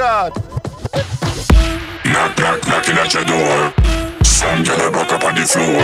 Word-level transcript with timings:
God. 0.00 0.34
Knock, 2.06 2.38
knock, 2.38 2.66
knocking 2.66 2.96
at 2.96 3.12
your 3.12 3.24
door. 3.26 3.70
Some 4.24 4.64
girl 4.64 4.88
a 4.88 4.90
back 4.90 5.12
up 5.12 5.24
on 5.24 5.34
the 5.34 5.44
floor. 5.44 5.82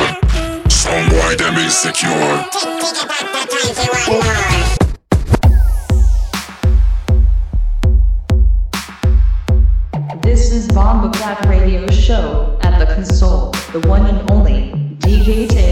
Some 0.70 1.10
boy 1.10 1.36
them 1.36 1.56
insecure. 1.58 2.46
This 10.22 10.50
is 10.50 10.66
Bomba 10.68 11.10
Clap 11.18 11.44
Radio 11.50 11.86
Show 11.90 12.58
at 12.62 12.78
the 12.78 12.86
console, 12.94 13.50
the 13.74 13.86
one 13.86 14.06
and 14.06 14.30
only 14.30 14.72
DJ 15.00 15.46
Tail. 15.46 15.65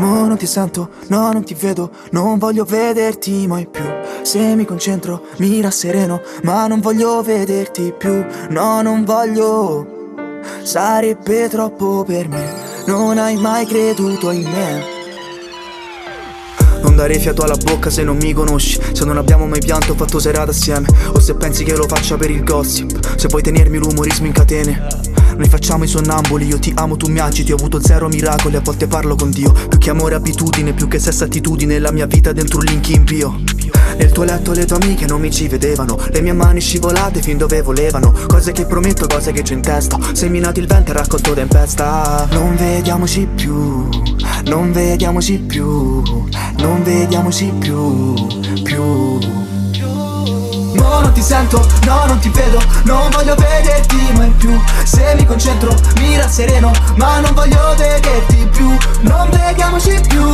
Mo 0.00 0.26
non 0.26 0.38
ti 0.38 0.46
sento, 0.46 0.88
no 1.08 1.30
non 1.30 1.44
ti 1.44 1.52
vedo, 1.52 1.90
non 2.12 2.38
voglio 2.38 2.64
vederti 2.64 3.46
mai 3.46 3.66
più. 3.70 3.84
Se 4.22 4.38
mi 4.54 4.64
concentro 4.64 5.26
mi 5.36 5.60
rassereno, 5.60 6.22
ma 6.42 6.66
non 6.66 6.80
voglio 6.80 7.20
vederti 7.20 7.92
più. 7.98 8.24
No 8.48 8.80
non 8.80 9.04
voglio, 9.04 9.86
sarebbe 10.62 11.50
troppo 11.50 12.02
per 12.04 12.28
me. 12.28 12.50
Non 12.86 13.18
hai 13.18 13.36
mai 13.36 13.66
creduto 13.66 14.30
in 14.30 14.48
me. 14.48 14.84
Non 16.80 16.96
dare 16.96 17.18
fiato 17.18 17.42
alla 17.42 17.58
bocca 17.62 17.90
se 17.90 18.02
non 18.02 18.16
mi 18.16 18.32
conosci. 18.32 18.80
Se 18.92 19.04
non 19.04 19.18
abbiamo 19.18 19.46
mai 19.46 19.60
pianto 19.60 19.94
fatto 19.94 20.18
serata 20.18 20.50
assieme. 20.50 20.86
O 21.12 21.20
se 21.20 21.34
pensi 21.34 21.62
che 21.62 21.76
lo 21.76 21.86
faccia 21.86 22.16
per 22.16 22.30
il 22.30 22.42
gossip. 22.42 23.16
Se 23.16 23.28
vuoi 23.28 23.42
tenermi 23.42 23.76
l'umorismo 23.76 24.24
in 24.24 24.32
catene 24.32 25.09
Noi 25.40 25.48
facciamo 25.48 25.84
i 25.84 25.88
sonnamboli 25.88 26.46
Io 26.46 26.58
ti 26.58 26.70
amo, 26.76 26.98
tu 26.98 27.10
mi 27.10 27.18
agiti 27.18 27.50
Ho 27.50 27.54
avuto 27.54 27.80
zero 27.80 28.08
miracoli 28.08 28.56
A 28.56 28.60
volte 28.60 28.86
parlo 28.86 29.14
con 29.14 29.30
Dio. 29.30 29.52
Più 29.52 29.78
che 29.78 29.88
amore 29.88 30.14
abitudine 30.14 30.74
Più 30.74 30.86
che 30.86 30.98
sessa 30.98 31.24
attitudine 31.24 31.78
La 31.78 31.90
mia 31.92 32.04
vita 32.04 32.32
dentro 32.32 32.58
un 32.58 32.66
link 32.66 32.90
in 32.90 33.04
bio. 33.04 33.40
Nel 33.96 34.12
tuo 34.12 34.24
letto 34.24 34.52
le 34.52 34.66
tue 34.66 34.76
amiche 34.76 35.06
non 35.06 35.18
mi 35.18 35.30
ci 35.30 35.48
vedevano 35.48 35.98
Le 36.10 36.20
mie 36.20 36.34
mani 36.34 36.60
scivolate 36.60 37.22
fin 37.22 37.38
dove 37.38 37.62
volevano. 37.62 38.12
Cose 38.26 38.52
che 38.52 38.66
prometto, 38.66 39.06
cose 39.06 39.32
che 39.32 39.40
c'è 39.40 39.54
in 39.54 39.62
testa. 39.62 39.98
Seminato 40.12 40.60
il 40.60 40.66
vento 40.66 40.90
e 40.90 40.94
raccolto 40.94 41.32
tempesta 41.32 42.28
Non 42.32 42.54
vediamoci 42.56 43.26
più 43.34 43.88
Non 44.44 44.72
vediamoci 44.72 45.38
più 45.38 46.02
Non 46.58 46.82
vediamoci 46.82 47.50
più 47.58 48.14
Più 48.62 49.18
No, 50.80 51.00
non 51.00 51.12
ti 51.12 51.22
sento, 51.22 51.64
no, 51.84 52.04
non 52.06 52.18
ti 52.18 52.30
vedo 52.30 52.58
Non 52.84 53.10
voglio 53.10 53.34
vederti 53.34 54.12
mai 54.14 54.30
più. 54.30 54.58
Se 54.84 55.14
mi 55.14 55.26
concentro, 55.26 55.76
mi 55.96 56.16
rassereno 56.16 56.72
Ma 56.96 57.20
non 57.20 57.34
voglio 57.34 57.74
vederti 57.76 58.48
più. 58.50 58.76
Non 59.02 59.28
vediamoci 59.30 60.00
più 60.08 60.24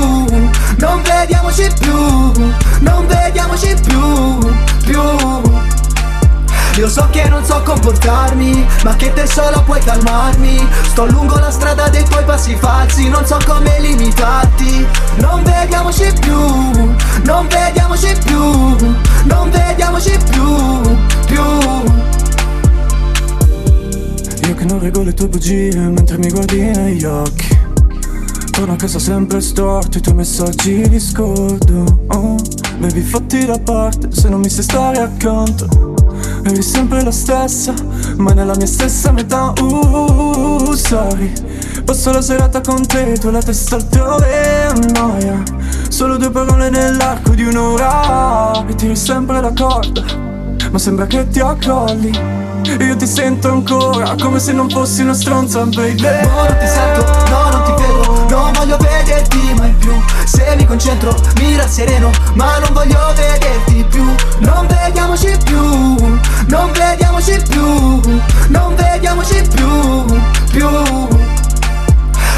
Non 0.79 1.03
vediamoci 1.03 1.69
più 1.81 2.33
Non 2.81 3.07
vediamoci 3.07 3.75
più 3.83 4.39
Più. 4.85 5.65
Io 6.77 6.91
so 6.91 7.09
che 7.11 7.27
non 7.31 7.43
so 7.43 7.63
comportarmi, 7.63 8.67
ma 8.85 8.95
che 8.97 9.11
te 9.15 9.27
solo 9.27 9.63
puoi 9.63 9.81
calmarmi. 9.81 10.69
Sto 10.83 11.07
lungo 11.07 11.39
la 11.39 11.51
strada 11.51 11.89
dei 11.89 12.05
tuoi 12.05 12.23
passi 12.25 12.55
falsi, 12.55 13.09
non 13.09 13.25
so 13.25 13.39
come 13.47 13.81
limitarti. 13.81 14.87
Non 15.17 15.43
vediamoci 15.43 16.13
più, 16.21 16.37
non 17.25 17.47
vediamoci 17.49 17.75
più 17.75 17.76
tue 25.27 25.29
bugie 25.29 25.77
mentre 25.77 26.19
mi 26.19 26.31
guardi 26.31 26.61
negli 26.61 27.05
occhi. 27.05 27.59
Torno 28.51 28.73
a 28.73 28.77
casa 28.77 28.99
sempre 28.99 29.41
storto, 29.41 29.99
i 29.99 30.01
tuoi 30.01 30.15
messaggi 30.15 30.89
li 30.89 31.01
scordo. 31.01 32.05
Oh, 32.09 32.37
Baby 32.79 33.01
fatti 33.01 33.45
da 33.45 33.59
parte 33.59 34.09
se 34.13 34.29
non 34.29 34.41
mi 34.41 34.49
sai 34.49 34.63
stare 34.63 35.01
accanto. 35.01 35.95
Eri 36.45 36.63
sempre 36.63 37.03
la 37.03 37.11
stessa, 37.11 37.75
ma 38.17 38.33
nella 38.33 38.55
mia 38.57 38.67
stessa 38.67 39.11
metà. 39.13 39.53
Uh, 39.61 40.73
sorry. 40.75 41.33
Passo 41.85 42.11
la 42.13 42.23
serata 42.23 42.61
con 42.61 42.87
te, 42.87 43.19
tu 43.19 43.31
la 43.31 43.41
testa 43.41 43.77
altrove 43.77 44.73
noia 44.93 45.41
Solo 45.89 46.17
due 46.17 46.31
parole 46.31 46.69
nell'arco 46.69 47.31
di 47.31 47.45
un'ora. 47.45 48.65
E 48.67 48.75
tiri 48.75 48.97
sempre 48.97 49.41
la 49.41 49.53
corda 49.53 50.03
Ma 50.73 50.79
sembra 50.79 51.07
che 51.07 51.29
ti 51.29 51.39
accolli 51.39 52.46
io 52.85 52.97
ti 52.97 53.07
sento 53.07 53.51
ancora 53.51 54.15
come 54.21 54.39
se 54.39 54.53
non 54.53 54.69
fossi 54.69 55.03
una 55.03 55.15
stronza, 55.15 55.65
baby. 55.65 56.03
No, 56.03 56.45
non 56.45 56.57
ti 56.59 56.67
sento, 56.67 57.05
no, 57.31 57.51
non 57.51 57.63
ti 57.65 57.83
vedo 57.83 58.27
Non 58.29 58.53
voglio 58.53 58.77
vederti 58.77 59.55
mai 59.57 59.75
più. 59.79 59.93
Se 60.25 60.55
mi 60.57 60.67
concentro, 60.67 61.15
mi 61.39 61.57
rassereno 61.57 62.11
Ma 62.35 62.59
non 62.59 62.71
voglio 62.73 62.99
vederti 63.15 63.87
più. 63.89 64.05
Non 64.41 64.67
vediamoci 64.67 65.37
più 65.45 65.97
Non 66.49 66.71
vediamoci 66.73 67.43
più 67.49 68.01
Non 68.49 68.75
vediamoci 68.75 69.43
più 69.55 70.05
Più. 70.51 71.15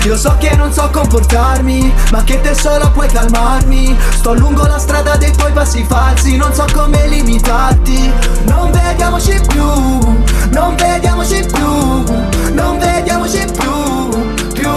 Io 0.04 0.16
so 0.16 0.34
che 0.38 0.54
non 0.54 0.72
so 0.72 0.88
comportarmi, 0.90 1.92
ma 2.12 2.22
che 2.22 2.40
te 2.40 2.54
solo 2.54 2.90
puoi 2.92 3.08
calmarmi. 3.08 3.94
Sto 4.14 4.32
lungo 4.32 4.64
la 4.66 4.78
strada 4.78 5.16
dei 5.16 5.32
tuoi 5.32 5.52
passi 5.52 5.84
falsi, 5.86 6.36
non 6.36 6.54
so 6.54 6.64
come 6.72 7.06
limitarti. 7.08 8.10
Non 8.44 8.70
vediamoci 8.70 9.38
più, 9.46 10.17
non 10.58 10.74
vediamoci 10.74 11.46
più, 11.52 12.52
non 12.52 12.78
vediamoci 12.78 13.44
più, 13.56 14.08
più. 14.52 14.68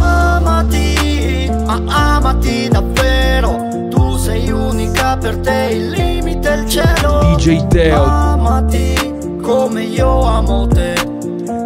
Amati, 0.00 1.50
ma 1.66 2.14
amati 2.14 2.68
davvero. 2.68 3.88
Tu 3.90 4.16
sei 4.16 4.50
unica 4.50 5.18
per 5.18 5.36
te, 5.40 5.68
il 5.72 5.90
limite 5.90 6.48
è 6.48 6.56
il 6.56 6.68
cielo. 6.68 7.34
DJ 7.36 7.66
Teo. 7.66 8.02
Amati 8.02 9.36
come 9.42 9.82
io 9.82 10.22
amo 10.22 10.66
te. 10.68 10.94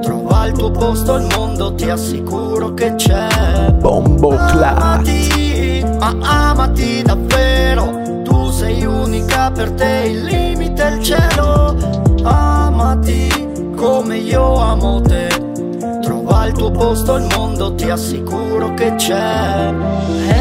Trova 0.02 0.46
il 0.46 0.52
tuo 0.52 0.72
posto 0.72 1.14
al 1.14 1.26
mondo, 1.36 1.74
ti 1.74 1.88
assicuro 1.88 2.74
che 2.74 2.92
c'è. 2.96 3.70
Bombo 3.78 4.30
Clap. 4.30 5.49
Ma 6.00 6.16
amati 6.22 7.02
davvero 7.02 8.22
Tu 8.24 8.50
sei 8.50 8.84
unica 8.86 9.50
per 9.50 9.70
te, 9.72 10.06
il 10.06 10.24
limite 10.24 10.82
è 10.82 10.92
il 10.92 11.02
cielo. 11.02 11.76
Amati 12.22 13.28
come 13.76 14.16
io 14.16 14.54
amo 14.54 15.02
te. 15.02 15.28
Trova 16.00 16.46
il 16.46 16.54
tuo 16.54 16.70
posto 16.70 17.14
al 17.14 17.26
mondo, 17.36 17.74
ti 17.74 17.90
assicuro 17.90 18.72
che 18.72 18.94
c'è. 18.94 19.74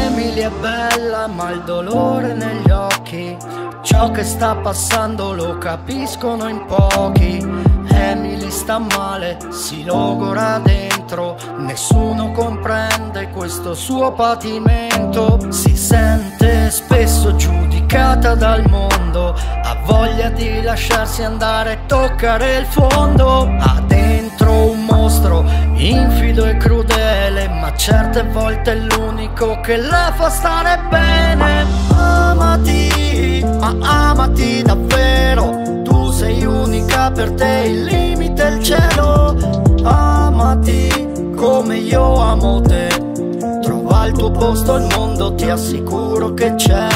Emily 0.06 0.40
è 0.40 0.50
bella 0.60 1.26
ma 1.26 1.50
il 1.50 1.62
dolore 1.64 2.32
negli 2.32 2.70
occhi. 2.70 3.36
Ciò 3.82 4.10
che 4.12 4.24
sta 4.24 4.54
passando 4.56 5.34
lo 5.34 5.58
capiscono 5.58 6.48
in 6.48 6.64
pochi 6.64 7.59
Emily 7.92 8.50
sta 8.50 8.78
male, 8.78 9.38
si 9.50 9.84
logora 9.84 10.58
dentro. 10.58 11.36
Nessuno 11.58 12.32
comprende 12.32 13.28
questo 13.30 13.74
suo 13.74 14.12
patimento. 14.12 15.38
Si 15.50 15.76
sente 15.76 16.70
spesso 16.70 17.34
giudicata 17.36 18.34
dal 18.34 18.68
mondo. 18.68 19.34
Ha 19.34 19.76
voglia 19.84 20.28
di 20.30 20.62
lasciarsi 20.62 21.22
andare 21.22 21.72
e 21.72 21.78
toccare 21.86 22.56
il 22.56 22.66
fondo. 22.66 23.48
Ha 23.58 23.82
dentro 23.86 24.70
un 24.70 24.84
mostro 24.84 25.44
infido 25.74 26.44
e 26.44 26.56
crudele 26.56 27.48
Ma 27.48 27.74
certe 27.74 28.22
volte 28.24 28.72
è 28.72 28.74
l'unico 28.74 29.60
che 29.60 29.76
la 29.76 30.12
fa 30.14 30.28
stare 30.28 30.80
bene. 30.88 31.64
Amati, 31.96 33.44
ma 33.58 33.74
amati 34.10 34.62
davvero 34.62 35.79
Sei 36.10 36.44
unica 36.44 37.10
per 37.10 37.32
te, 37.32 37.64
il 37.66 37.84
limite 37.84 38.42
è 38.42 38.50
il 38.50 38.62
cielo. 38.62 39.34
Amati 39.82 41.32
come 41.34 41.78
io 41.78 42.14
amo 42.16 42.60
te. 42.60 42.88
Trova 43.62 44.06
il 44.06 44.12
tuo 44.12 44.30
posto 44.30 44.74
al 44.74 44.86
mondo, 44.94 45.34
ti 45.34 45.48
assicuro 45.48 46.34
che 46.34 46.54
c'è. 46.56 46.88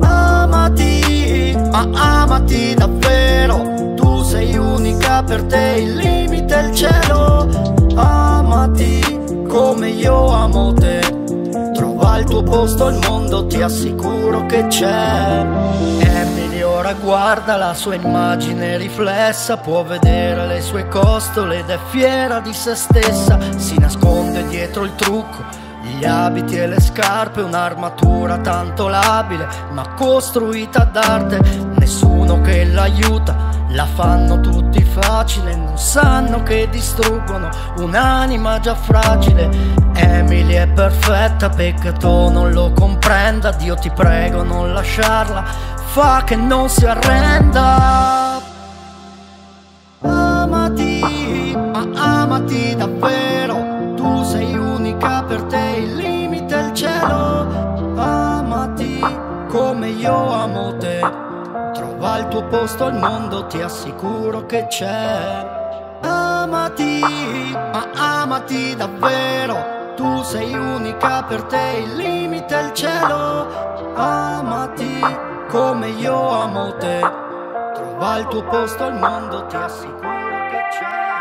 Amati, 0.00 1.58
ma 1.70 1.88
amati 1.92 2.74
davvero. 2.74 3.94
Tu 3.96 4.22
sei 4.22 4.56
unica 4.56 5.22
per 5.22 5.42
te, 5.42 5.74
il 5.78 5.96
limite 5.96 6.54
è 6.54 6.68
il 6.68 6.74
cielo. 6.74 7.48
Amati 7.96 9.44
come 9.46 9.90
io 9.90 10.28
amo 10.28 10.72
te. 10.72 11.00
Trova 11.74 12.18
il 12.18 12.24
tuo 12.24 12.42
posto 12.42 12.86
al 12.86 12.98
mondo, 13.06 13.46
ti 13.46 13.60
assicuro 13.60 14.46
che 14.46 14.66
c'è 14.68 15.72
Ora 16.82 16.94
guarda 16.94 17.56
la 17.56 17.74
sua 17.74 17.94
immagine 17.94 18.76
riflessa 18.76 19.56
Può 19.56 19.84
vedere 19.84 20.48
le 20.48 20.60
sue 20.60 20.88
costole 20.88 21.60
ed 21.60 21.68
è 21.68 21.78
fiera 21.90 22.40
di 22.40 22.52
se 22.52 22.74
stessa 22.74 23.38
Si 23.56 23.78
nasconde 23.78 24.44
dietro 24.48 24.82
il 24.82 24.96
trucco 24.96 25.70
gli 26.02 26.04
abiti 26.04 26.56
e 26.56 26.66
le 26.66 26.80
scarpe, 26.80 27.42
un'armatura 27.42 28.38
tanto 28.38 28.88
labile, 28.88 29.46
ma 29.72 29.94
costruita 29.94 30.84
d'arte, 30.84 31.40
nessuno 31.78 32.40
che 32.40 32.64
l'aiuta. 32.64 33.50
La 33.68 33.86
fanno 33.86 34.40
tutti 34.40 34.82
facile, 34.82 35.54
non 35.54 35.78
sanno 35.78 36.42
che 36.42 36.68
distruggono 36.70 37.48
un'anima 37.78 38.58
già 38.60 38.74
fragile. 38.74 39.48
Emily 39.94 40.54
è 40.54 40.66
perfetta, 40.66 41.48
peccato 41.48 42.30
non 42.30 42.50
lo 42.52 42.72
comprenda, 42.72 43.52
Dio 43.52 43.76
ti 43.76 43.90
prego 43.90 44.42
non 44.42 44.72
lasciarla, 44.72 45.44
fa 45.92 46.22
che 46.24 46.36
non 46.36 46.70
si 46.70 46.86
arrenda. 46.86 48.40
Amati, 50.00 51.54
ma 51.54 51.86
amati 52.22 52.74
davvero, 52.74 53.92
tu 53.94 54.24
sei 54.24 54.54
unica 54.54 55.22
per 55.24 55.42
te, 55.42 55.74
il 55.76 55.96
limite 55.96 56.54
è 56.54 56.64
il 56.68 56.72
cielo. 56.72 57.46
Amati 57.96 59.04
come 59.48 59.88
io 59.88 60.32
amo 60.32 60.78
te, 60.78 61.00
trova 61.74 62.18
il 62.20 62.28
tuo 62.28 62.44
posto 62.44 62.86
al 62.86 62.98
mondo, 62.98 63.46
ti 63.46 63.60
assicuro 63.60 64.46
che 64.46 64.66
c'è. 64.68 65.46
Amati, 66.00 67.00
ma 67.52 68.22
amati 68.22 68.74
davvero, 68.74 69.92
tu 69.94 70.22
sei 70.22 70.54
unica 70.54 71.22
per 71.24 71.42
te, 71.42 71.84
il 71.84 71.96
limite 71.96 72.58
è 72.58 72.64
il 72.64 72.72
cielo. 72.72 73.46
Amati 73.94 75.30
come 75.52 75.90
io 75.90 76.30
amo 76.30 76.74
te, 76.78 77.00
trova 77.74 78.16
il 78.16 78.26
tuo 78.28 78.42
posto 78.44 78.84
al 78.84 78.98
mondo, 78.98 79.44
ti 79.48 79.56
assicuro 79.56 80.48
che 80.48 80.60
c'è. 80.70 81.11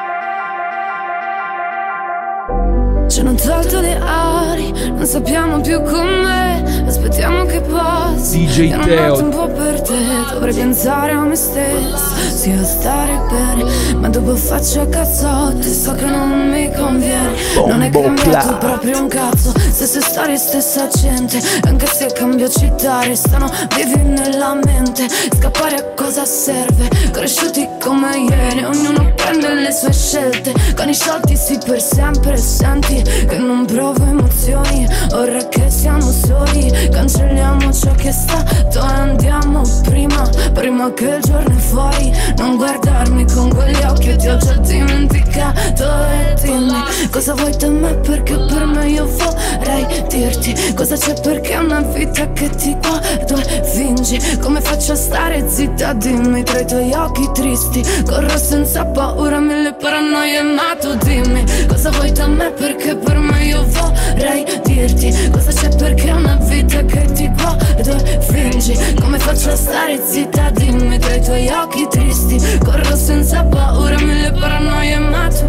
Ci 3.11 3.19
hanno 3.19 3.33
tolto 3.33 3.81
le 3.81 3.99
ali, 3.99 4.71
non 4.71 5.05
sappiamo 5.05 5.59
più 5.59 5.81
com'è. 5.81 6.63
Aspettiamo 6.87 7.45
che 7.45 7.59
passi. 7.59 8.45
DJ 8.45 8.79
Teo. 8.85 9.21
un 9.21 9.29
po' 9.29 9.47
per 9.47 9.81
te. 9.81 9.97
Dovrei 10.31 10.53
pensare 10.53 11.11
a 11.11 11.19
me 11.19 11.35
stessa, 11.35 12.15
sia 12.33 12.63
stare 12.63 13.21
bene. 13.29 13.69
Ma 13.95 14.07
dopo 14.07 14.33
faccio 14.37 14.87
cazzotti, 14.87 15.69
so 15.73 15.93
che 15.93 16.05
non 16.05 16.49
mi 16.49 16.71
conviene. 16.71 17.33
Non 17.55 17.81
è 17.81 17.89
cambiato 17.89 18.57
proprio 18.57 19.01
un 19.01 19.09
cazzo. 19.09 19.51
Stesse 19.57 19.99
storie, 19.99 20.37
stessa 20.37 20.87
gente. 20.87 21.41
Anche 21.63 21.87
se 21.87 22.13
cambio 22.13 22.47
città, 22.47 23.01
restano 23.01 23.51
vivi 23.75 24.01
nella 24.03 24.53
mente. 24.53 25.09
Scappare 25.09 25.75
a 25.75 25.83
cosa 25.95 26.23
serve? 26.23 26.87
Cresciuti 27.11 27.67
come 27.81 28.17
ieri, 28.17 28.63
ognuno 28.63 29.11
prende 29.15 29.53
le 29.53 29.71
sue 29.71 29.91
scelte. 29.91 30.53
Con 30.75 30.87
i 30.87 30.95
soldi 30.95 31.35
sì 31.35 31.57
per 31.65 31.81
sempre, 31.81 32.37
senti 32.37 33.00
che 33.01 33.37
non 33.37 33.65
provo 33.65 34.03
emozioni. 34.03 34.87
Ora 35.13 35.47
che 35.47 35.69
siamo 35.69 36.11
soli, 36.11 36.71
cancelliamo 36.91 37.73
ciò 37.73 37.91
che 37.93 38.09
è 38.09 38.11
stato 38.11 38.79
e 38.79 38.79
andiamo 38.79 39.61
prima, 39.83 40.29
prima 40.53 40.91
che 40.93 41.05
il 41.05 41.21
giorno 41.21 41.55
è 41.55 41.59
fuori. 41.59 42.11
Non 42.37 42.55
guardarmi 42.57 43.25
con 43.33 43.49
quegli 43.49 43.83
occhi, 43.83 44.15
ti 44.15 44.27
ho 44.27 44.37
già 44.37 44.55
dimenticato. 44.57 45.83
E 45.83 46.35
dimmi 46.41 46.83
cosa 47.09 47.33
vuoi 47.33 47.55
da 47.57 47.69
me, 47.69 47.93
perché 47.95 48.35
per 48.35 48.65
me 48.65 48.89
io 48.89 49.05
vorrei 49.05 49.85
dirti 50.07 50.73
cosa 50.73 50.95
c'è 50.95 51.19
perché 51.21 51.53
è 51.53 51.57
una 51.57 51.81
vita 51.81 52.31
che 52.33 52.49
ti 52.49 52.75
guardo 52.81 53.35
e 53.37 53.63
fingi. 53.63 54.19
Come 54.39 54.61
faccio 54.61 54.93
a 54.93 54.95
stare 54.95 55.47
zitta? 55.47 55.93
Dimmi 55.93 56.43
tra 56.43 56.59
i 56.59 56.65
tuoi 56.65 56.93
occhi 56.93 57.29
tristi. 57.33 57.83
Corro 58.05 58.37
senza 58.37 58.85
paura, 58.85 59.39
mille 59.39 59.73
paranoie, 59.73 60.41
ma 60.41 60.75
tu 60.79 60.95
dimmi 60.95 61.43
cosa 61.67 61.89
vuoi 61.91 62.11
da 62.11 62.27
me, 62.27 62.51
perché 62.51 62.90
per 62.95 63.17
me 63.17 63.43
io 63.43 63.65
vorrei 63.67 64.45
dirti 64.63 65.29
cosa 65.31 65.51
c'è 65.51 65.69
perché 65.75 66.07
è 66.07 66.13
una 66.13 66.35
vita 66.41 66.83
che 66.83 67.05
ti 67.13 67.29
guardo 67.29 68.03
e 68.03 68.19
fingi. 68.21 68.77
Come 68.99 69.19
faccio 69.19 69.51
a 69.51 69.55
stare 69.55 70.01
zitta? 70.03 70.49
Dimmi 70.51 70.97
tra 70.99 71.15
i 71.15 71.21
tuoi 71.21 71.47
occhi 71.49 71.87
tristi. 71.89 72.39
Corro 72.63 72.95
senza 72.95 73.43
paura, 73.43 73.97
mille 73.99 74.31
paranoie, 74.31 74.97
ma 74.99 75.27
tu 75.27 75.45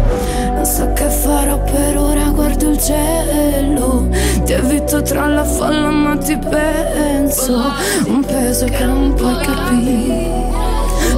non 0.53 0.65
so 0.65 0.91
che 0.93 1.09
farò 1.09 1.61
per 1.63 1.97
ora, 1.97 2.29
guardo 2.29 2.69
il 2.69 2.79
cielo. 2.79 4.07
Ti 4.45 4.53
evito 4.53 5.01
tra 5.01 5.27
la 5.27 5.43
folla, 5.43 5.89
ma 5.89 6.17
ti 6.17 6.37
penso. 6.37 7.73
Un 8.07 8.23
peso 8.25 8.65
che 8.65 8.85
non 8.85 9.13
puoi 9.13 9.35
capire. 9.37 10.51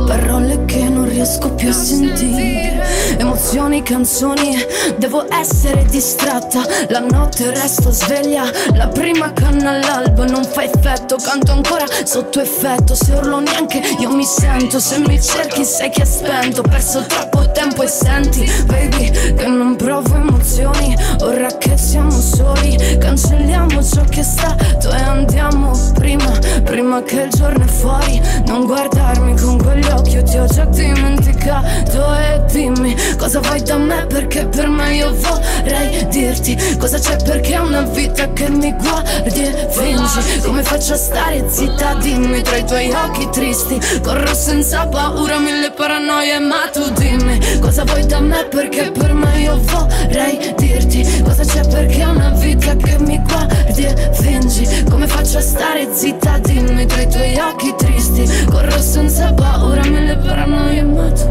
Parole 0.06 0.66
che 0.66 0.88
non 0.90 1.05
riesco 1.16 1.54
più 1.54 1.70
a 1.70 1.74
sentire 1.74 2.84
Emozioni, 3.18 3.82
canzoni 3.82 4.58
Devo 4.98 5.26
essere 5.32 5.86
distratta 5.86 6.62
La 6.90 7.00
notte 7.00 7.52
resto 7.52 7.90
sveglia 7.92 8.44
La 8.74 8.88
prima 8.88 9.32
canna 9.32 9.72
all'alba 9.72 10.26
non 10.26 10.44
fa 10.44 10.64
effetto 10.64 11.16
Canto 11.16 11.54
ancora 11.54 11.86
sotto 12.04 12.42
effetto 12.42 12.96
Se 12.96 13.14
urlo 13.14 13.40
neanche 13.40 13.82
io 13.98 14.14
mi 14.14 14.26
sento 14.26 14.80
Se 14.80 15.00
mi 15.00 15.22
cerchi 15.22 15.64
sai 15.64 15.90
che 15.90 16.02
è 16.02 16.06
spento 16.06 16.62
perso 16.62 17.02
troppo 17.06 17.35
tempo 17.56 17.84
e 17.84 17.88
senti 17.88 18.46
Baby 18.66 19.10
che 19.34 19.48
non 19.48 19.76
provo 19.78 20.14
emozioni 20.14 20.96
Ora 21.22 21.48
che 21.58 21.78
siamo 21.78 22.12
soli 22.12 22.98
Cancelliamo 23.00 23.82
ciò 23.82 24.04
che 24.04 24.20
è 24.20 24.24
stato 24.24 24.92
E 24.92 25.02
andiamo 25.02 25.72
prima 25.94 26.32
Prima 26.64 27.02
che 27.04 27.22
il 27.22 27.30
giorno 27.30 27.64
è 27.64 27.68
fuori. 27.68 28.22
Non 28.46 28.66
guardarmi 28.66 29.40
con 29.40 29.58
quegli 29.58 29.86
occhi 29.88 30.16
Io 30.16 30.24
ti 30.24 30.38
ho 30.38 30.46
già 30.46 30.66
dimenticato 30.66 32.16
E 32.16 32.42
dimmi 32.52 32.96
cosa 33.18 33.40
vuoi 33.40 33.62
da 33.64 33.78
me 33.78 34.06
Perché 34.06 34.46
per 34.46 34.68
me 34.68 34.94
io 34.94 35.16
vorrei 35.16 36.06
dirti 36.10 36.78
Cosa 36.78 37.00
c'è 37.00 37.16
perché 37.24 37.54
è 37.54 37.60
una 37.60 37.82
vita 37.84 38.32
che 38.34 38.50
mi 38.50 38.74
guardi 38.74 39.44
e 39.44 39.68
fingi. 39.72 40.42
Come 40.44 40.62
faccio 40.62 40.94
a 40.94 40.98
stare 40.98 41.46
zitta 41.50 41.96
Dimmi 41.96 42.42
tra 42.42 42.58
i 42.58 42.66
tuoi 42.66 42.92
occhi 42.92 43.30
tristi 43.32 43.80
Corro 44.04 44.34
senza 44.34 44.86
paura 44.88 45.40
mille 45.40 45.72
paranoie 45.72 46.40
Ma 46.40 46.70
tu 46.72 46.92
dimmi 46.92 47.45
cosa 47.60 47.84
vuoi 47.84 48.06
da 48.06 48.20
me? 48.20 48.46
Perché 48.50 48.92
per 48.92 49.14
me 49.14 49.40
io 49.40 49.60
vorrei 49.64 50.54
dirti 50.58 51.22
Cosa 51.24 51.44
c'è 51.44 51.68
perché 51.68 52.02
è 52.02 52.06
una 52.06 52.30
vita 52.32 52.76
che 52.76 52.98
mi 53.00 53.20
guardi 53.20 53.84
e 53.84 54.12
fingi. 54.14 54.68
Come 54.90 55.08
faccio 55.08 55.38
a 55.38 55.42
stare 55.42 55.88
zitta? 55.92 56.38
Dimmi 56.40 56.86
tra 56.86 57.02
i 57.02 57.10
tuoi 57.10 57.38
occhi 57.38 57.74
tristi. 57.78 58.46
Corro 58.50 58.80
senza 58.80 59.34
paura 59.34 59.84
mille 59.84 60.16
paranoie 60.18 60.84
Ma 60.84 61.12
tu 61.12 61.28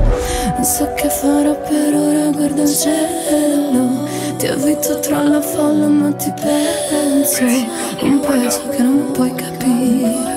non 0.55 0.65
so 0.65 0.93
che 0.95 1.09
farò 1.09 1.55
per 1.61 1.95
ora 1.95 2.31
Guardo 2.31 2.63
il 2.63 2.69
cielo. 2.69 4.09
Ti 4.39 4.47
evito 4.47 4.99
tra 5.01 5.23
la 5.23 5.41
folla 5.41 5.87
ma 5.87 6.13
ti 6.13 6.33
penso. 6.41 7.43
Un 8.01 8.21
peso 8.21 8.69
che 8.71 8.83
non 8.83 9.11
puoi 9.13 9.35
capire. 9.35 10.33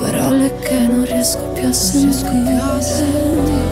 Parole 0.00 0.52
che 0.60 0.78
non 0.78 1.04
riesco 1.04 1.38
più 1.54 1.66
a 1.66 1.72
sentire 1.72 3.65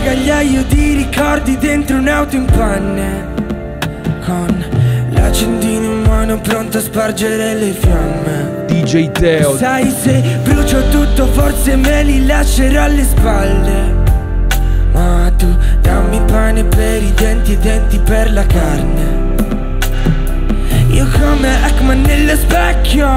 bagagliaio 0.00 0.64
di 0.64 0.94
ricordi 0.94 1.58
dentro 1.58 1.98
un'auto 1.98 2.34
in 2.34 2.46
panne 2.46 3.28
Con 4.24 4.64
l'accendino 5.10 5.84
in 5.84 6.02
mano 6.02 6.40
pronto 6.40 6.78
a 6.78 6.80
spargere 6.80 7.54
le 7.54 7.72
fiamme. 7.72 8.64
DJ 8.66 9.10
Teo. 9.10 9.56
Sai 9.56 9.90
se 9.90 10.38
brucio 10.42 10.88
tutto 10.88 11.26
forse 11.26 11.76
me 11.76 12.02
li 12.02 12.24
lascerò 12.24 12.84
alle 12.84 13.04
spalle. 13.04 13.94
Ma 14.92 15.30
tu 15.36 15.54
dammi 15.82 16.20
pane 16.24 16.64
per 16.64 17.02
i 17.02 17.12
denti 17.14 17.52
e 17.52 17.58
denti 17.58 17.98
per 17.98 18.32
la 18.32 18.46
carne 18.46 19.29
io 21.00 21.08
come 21.18 21.66
Ekman 21.66 22.02
nello 22.02 22.36
specchio 22.36 23.08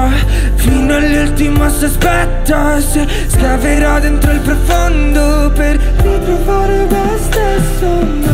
Fino 0.54 0.94
all'ultimo 0.94 1.68
sospetto. 1.68 2.80
Se 2.80 3.06
scaverò 3.28 4.00
dentro 4.00 4.32
il 4.32 4.40
profondo 4.40 5.52
Per 5.54 5.76
ritrovare 5.76 6.86
me 6.86 7.18
stesso 7.18 8.33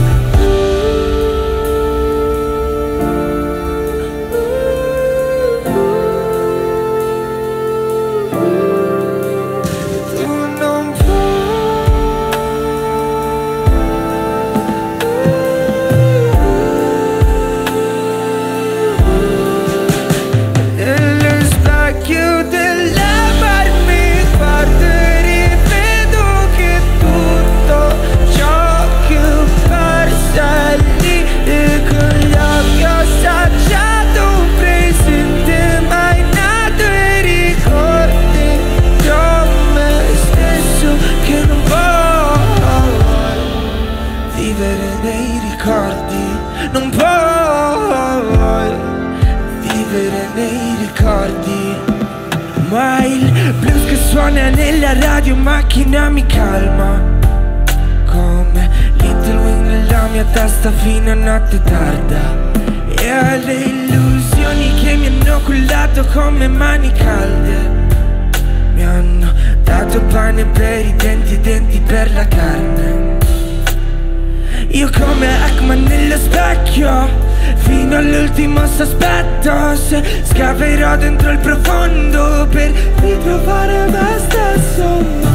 sospetto 79.91 79.91
Se 79.91 80.23
scaverò 80.25 80.97
dentro 80.97 81.31
il 81.31 81.39
profondo 81.39 82.47
Per 82.51 82.73
ritrovare 83.01 83.91
me 83.91 84.19
stesso 84.19 85.30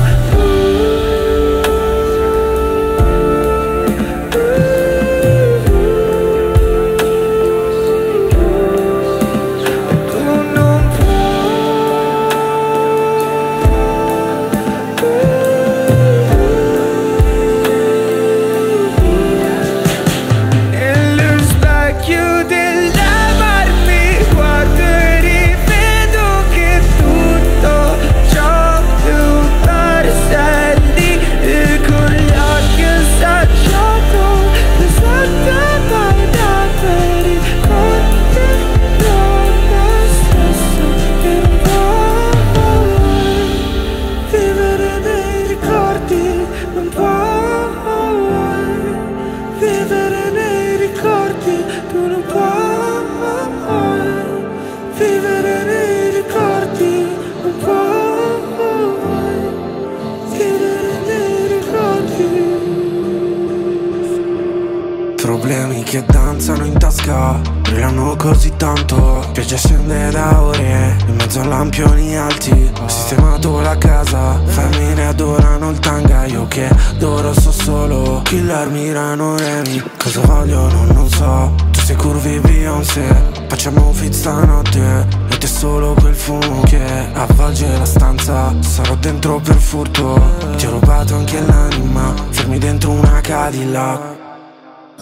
Problemi 65.26 65.82
che 65.82 66.06
danzano 66.06 66.66
in 66.66 66.78
tasca 66.78 67.42
Brillano 67.62 68.16
così 68.16 68.54
tanto 68.58 69.28
Pioggia 69.34 69.58
scende 69.58 70.12
da 70.12 70.40
ore 70.40 70.96
In 71.08 71.16
mezzo 71.16 71.40
a 71.40 71.46
lampioni 71.46 72.16
alti 72.16 72.72
Ho 72.80 72.88
sistemato 72.88 73.60
la 73.60 73.76
casa 73.76 74.40
Femmine 74.46 75.08
adorano 75.08 75.72
il 75.72 75.80
tanga 75.80 76.26
Io 76.26 76.48
che 76.48 76.70
d'oro 77.00 77.34
so 77.34 77.52
solo 77.52 78.22
Killer 78.24 78.70
Mirano 78.70 79.36
remi 79.36 79.82
Cosa 79.98 80.22
vogliono 80.22 80.84
non 80.94 81.10
so 81.10 81.56
Tu 81.72 81.80
sei 81.80 81.96
curvi 81.96 82.40
Beyoncé 82.40 83.32
Facciamo 83.48 83.88
un 83.88 83.94
fit 83.96 84.14
stanotte 84.14 85.08
Ed 85.28 85.42
è 85.42 85.48
solo 85.48 85.96
quel 85.96 86.14
fumo 86.14 86.62
che 86.66 86.86
avvolge 87.14 87.68
la 87.76 87.86
stanza 87.86 88.54
Sarò 88.60 88.94
dentro 88.94 89.40
per 89.40 89.56
furto 89.56 90.22
Ti 90.56 90.68
ho 90.68 90.70
rubato 90.70 91.16
anche 91.16 91.42
l'anima 91.42 92.14
Fermi 92.30 92.60
dentro 92.60 92.92
una 92.92 93.22
Cadillac. 93.22 94.15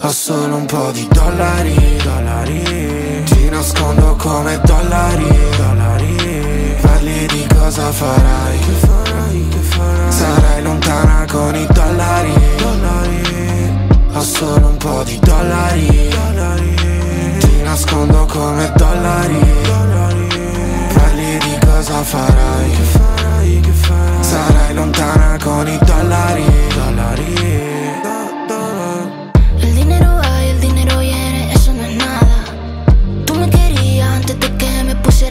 Ho 0.00 0.10
solo 0.10 0.56
un 0.56 0.66
po' 0.66 0.90
di 0.90 1.06
dollari, 1.12 1.74
dollari. 2.02 3.22
Ti 3.24 3.48
nascondo 3.48 4.16
come 4.16 4.60
dollari, 4.64 5.26
dollari. 5.56 6.76
Parli 6.80 7.26
di 7.28 7.46
cosa 7.56 7.92
farai, 7.92 8.58
che 8.58 8.72
farai, 8.86 9.48
che 9.48 9.58
farai. 9.58 10.12
Sarai 10.12 10.62
lontana 10.62 11.24
con 11.30 11.54
i 11.54 11.66
dollari, 11.70 12.32
dollari. 12.58 13.92
Ho 14.12 14.20
solo 14.20 14.66
un 14.66 14.76
po' 14.76 15.02
di 15.04 15.18
dollari, 15.22 16.08
dollari. 16.08 16.74
Ti 17.38 17.62
nascondo 17.62 18.26
come 18.26 18.72
dollari, 18.76 19.38
dollari. 19.62 20.26
Parli 20.92 21.38
di 21.38 21.58
cosa 21.64 22.02
farai, 22.02 22.70
che 22.70 22.82
farai, 22.82 23.60
che 23.60 23.70
farai. 23.70 24.24
Sarai 24.24 24.74
lontana 24.74 25.38
con 25.40 25.68
i 25.68 25.78
dollari, 25.82 26.44
dollari. 26.74 27.73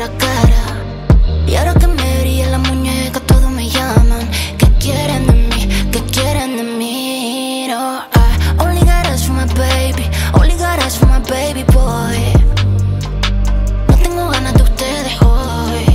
cara. 0.08 0.64
Y 1.48 1.56
ahora 1.56 1.74
que 1.76 1.88
me 1.88 2.20
brilla 2.22 2.50
la 2.50 2.58
muñeca, 2.58 3.20
todos 3.22 3.50
me 3.52 3.70
llaman. 3.70 4.30
¿Qué 4.58 4.68
quieren 4.80 5.28
de 5.28 5.34
mí? 5.34 5.70
¿Qué 5.92 6.02
quieren 6.12 6.58
de 6.58 6.64
mí? 6.64 7.68
No, 7.70 8.02
I 8.14 8.62
only 8.64 8.82
got 8.82 9.08
us 9.08 9.24
for 9.26 9.34
my 9.34 9.46
baby, 9.54 10.10
only 10.34 10.56
got 10.56 10.80
us 10.86 10.98
for 10.98 11.08
my 11.08 11.20
baby 11.20 11.64
boy. 11.72 12.18
No 13.88 13.96
tengo 13.98 14.30
ganas 14.30 14.54
de 14.56 14.64
ustedes 14.64 15.22
hoy. 15.22 15.86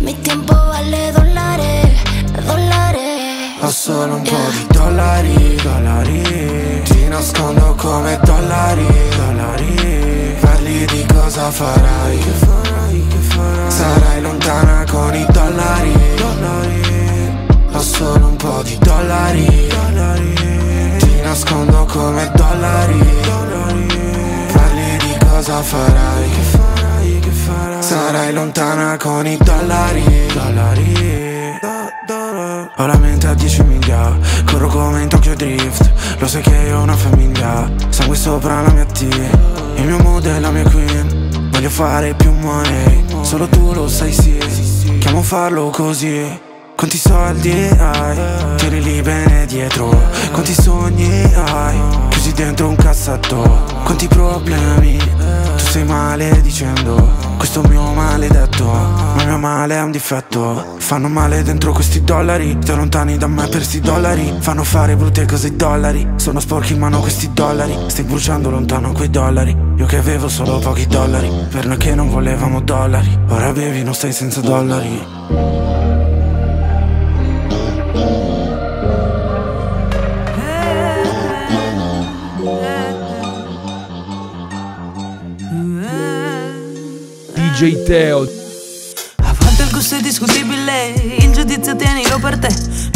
Mi 0.00 0.14
tiempo 0.14 0.54
vale 0.54 1.12
dólares, 1.12 1.90
dólares. 2.46 3.62
Ho 3.62 3.70
solo 3.70 4.16
un 4.16 4.24
yeah. 4.24 4.34
po' 4.34 4.50
di 4.52 4.66
dollari, 4.78 5.56
dollari. 5.62 6.82
Ti 6.84 7.08
nascondo 7.08 7.74
come 7.76 8.18
dollari, 8.24 8.86
dollari. 9.16 10.36
Parli 10.40 10.86
cosa 11.26 11.50
farai? 11.50 12.18
Che 12.18 12.30
farai, 12.30 13.06
che 13.08 13.16
farai? 13.16 13.70
Sarai 13.70 14.20
lontana 14.20 14.84
con 14.88 15.12
i 15.12 15.26
dollari, 15.28 15.92
dollari. 16.14 17.54
Ho 17.72 17.80
solo 17.80 18.28
un 18.28 18.36
po' 18.36 18.62
di 18.62 18.78
dollari, 18.78 19.66
dollari. 19.66 20.34
Ti 20.98 21.20
nascondo 21.24 21.84
come 21.86 22.30
dollari, 22.32 22.98
dollari. 23.22 23.86
Parli 24.52 24.96
di 24.98 25.16
cosa 25.28 25.62
farai? 25.62 26.30
Che 26.30 26.42
farai, 26.42 27.18
che 27.18 27.30
farai? 27.30 27.82
Sarai 27.82 28.32
lontana 28.32 28.96
con 28.96 29.26
i 29.26 29.36
dollari, 29.36 30.04
dollari. 30.32 31.24
Ho 32.78 32.86
la 32.86 32.96
mente 32.98 33.26
a 33.26 33.34
10 33.34 33.64
miglia, 33.64 34.16
corro 34.44 34.68
come 34.68 35.00
in 35.00 35.08
Tokyo 35.08 35.34
Drift 35.34 35.90
Lo 36.18 36.28
sai 36.28 36.42
che 36.42 36.72
ho 36.72 36.82
una 36.82 36.94
famiglia, 36.94 37.68
sangue 37.88 38.14
sopra 38.14 38.60
la 38.60 38.70
mia 38.70 38.84
T 38.84 39.55
farlo 45.26 45.70
così. 45.70 46.40
Quanti 46.76 46.98
soldi 46.98 47.68
hai? 47.78 48.16
Tieni 48.56 48.80
lì 48.80 49.02
bene 49.02 49.44
dietro. 49.46 49.88
Quanti 50.30 50.54
sogni 50.54 51.24
hai? 51.34 51.76
Chiusi 52.10 52.32
dentro 52.32 52.68
un 52.68 52.76
cassetto. 52.76 53.64
Quanti 53.82 54.06
problemi? 54.06 54.96
Tu 54.96 55.64
sei 55.64 55.84
male 55.84 56.40
dicendo 56.42 57.25
Questo 57.36 57.62
mio 57.62 57.92
maledetto 57.92 58.64
Ma 58.64 59.16
il 59.20 59.26
mio 59.28 59.38
male 59.38 59.74
è 59.76 59.82
un 59.82 59.90
difetto. 59.90 60.74
Fanno 60.78 61.08
male 61.08 61.42
dentro 61.42 61.72
questi 61.72 62.02
dollari 62.02 62.58
Ti 62.58 62.70
allontani 62.72 63.16
da 63.16 63.26
me 63.26 63.46
per 63.48 63.62
sti 63.62 63.80
dollari. 63.80 64.34
Fanno 64.38 64.64
fare 64.64 64.96
brutte 64.96 65.24
cose 65.26 65.48
i 65.48 65.56
dollari 65.56 66.06
Sono 66.16 66.40
sporchi 66.40 66.72
in 66.72 66.78
mano 66.78 67.00
questi 67.00 67.32
dollari. 67.32 67.76
Stai 67.86 68.04
bruciando 68.04 68.50
lontano 68.50 68.92
quei 68.92 69.10
dollari 69.10 69.56
Io 69.76 69.86
che 69.86 69.98
avevo 69.98 70.28
solo 70.28 70.58
pochi 70.58 70.86
dollari. 70.86 71.30
Per 71.50 71.66
noi 71.66 71.76
che 71.76 71.94
non 71.94 72.10
volevamo 72.10 72.60
dollari 72.60 73.18
Ora 73.28 73.52
bevi 73.52 73.82
non 73.82 73.94
stai 73.94 74.12
senza 74.12 74.40
dollari 74.40 75.95
DJ 87.56 87.84
Teo. 87.84 88.20
A 89.16 89.34
volte 89.38 89.62
il 89.62 89.70
gusto 89.70 89.96
è 89.96 90.00
discutibile, 90.02 90.88
il 90.90 91.32
giudizio 91.32 91.74
tienilo 91.74 92.18
per 92.18 92.36
te. 92.36 92.48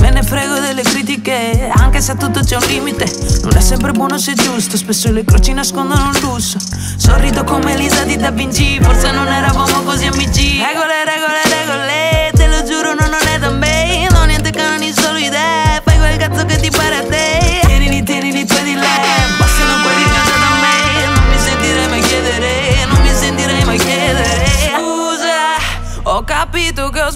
Me 0.02 0.10
ne 0.10 0.22
frego 0.22 0.58
delle 0.58 0.82
critiche, 0.82 1.70
anche 1.74 2.02
se 2.02 2.12
a 2.12 2.14
tutto 2.14 2.40
c'è 2.40 2.56
un 2.56 2.66
limite. 2.66 3.06
Non 3.40 3.56
è 3.56 3.60
sempre 3.62 3.92
buono 3.92 4.18
se 4.18 4.34
giusto, 4.34 4.76
spesso 4.76 5.10
le 5.12 5.24
croci 5.24 5.54
nascondono 5.54 6.10
il 6.10 6.20
lusso. 6.20 6.58
Sorrido 6.98 7.42
come 7.42 7.72
Elisa 7.72 8.04
di 8.04 8.18
Da 8.18 8.30
Vinci, 8.32 8.78
forse 8.82 9.10
non 9.12 9.28
eravamo 9.28 9.80
così 9.80 10.04
amici. 10.04 10.60
Regole, 10.60 11.06
regole, 11.06 11.40
regole, 11.44 12.30
te 12.34 12.46
lo 12.46 12.62
giuro 12.62 12.92
non 12.92 13.14
è 13.14 13.38
da 13.38 13.48
me. 13.48 14.08
Non 14.10 14.26
niente 14.26 14.50
canoni, 14.50 14.92
solo 14.92 15.16
idee, 15.16 15.80
fai 15.82 15.96
quel 15.96 16.18
cazzo 16.18 16.44
che 16.44 16.56
ti 16.56 16.68
pare 16.68 16.96
a 16.96 17.02
te. 17.04 17.60
Tienili, 17.64 18.02
tienili, 18.02 18.44
tuoi 18.44 18.62
di 18.62 18.74
lei, 18.74 19.19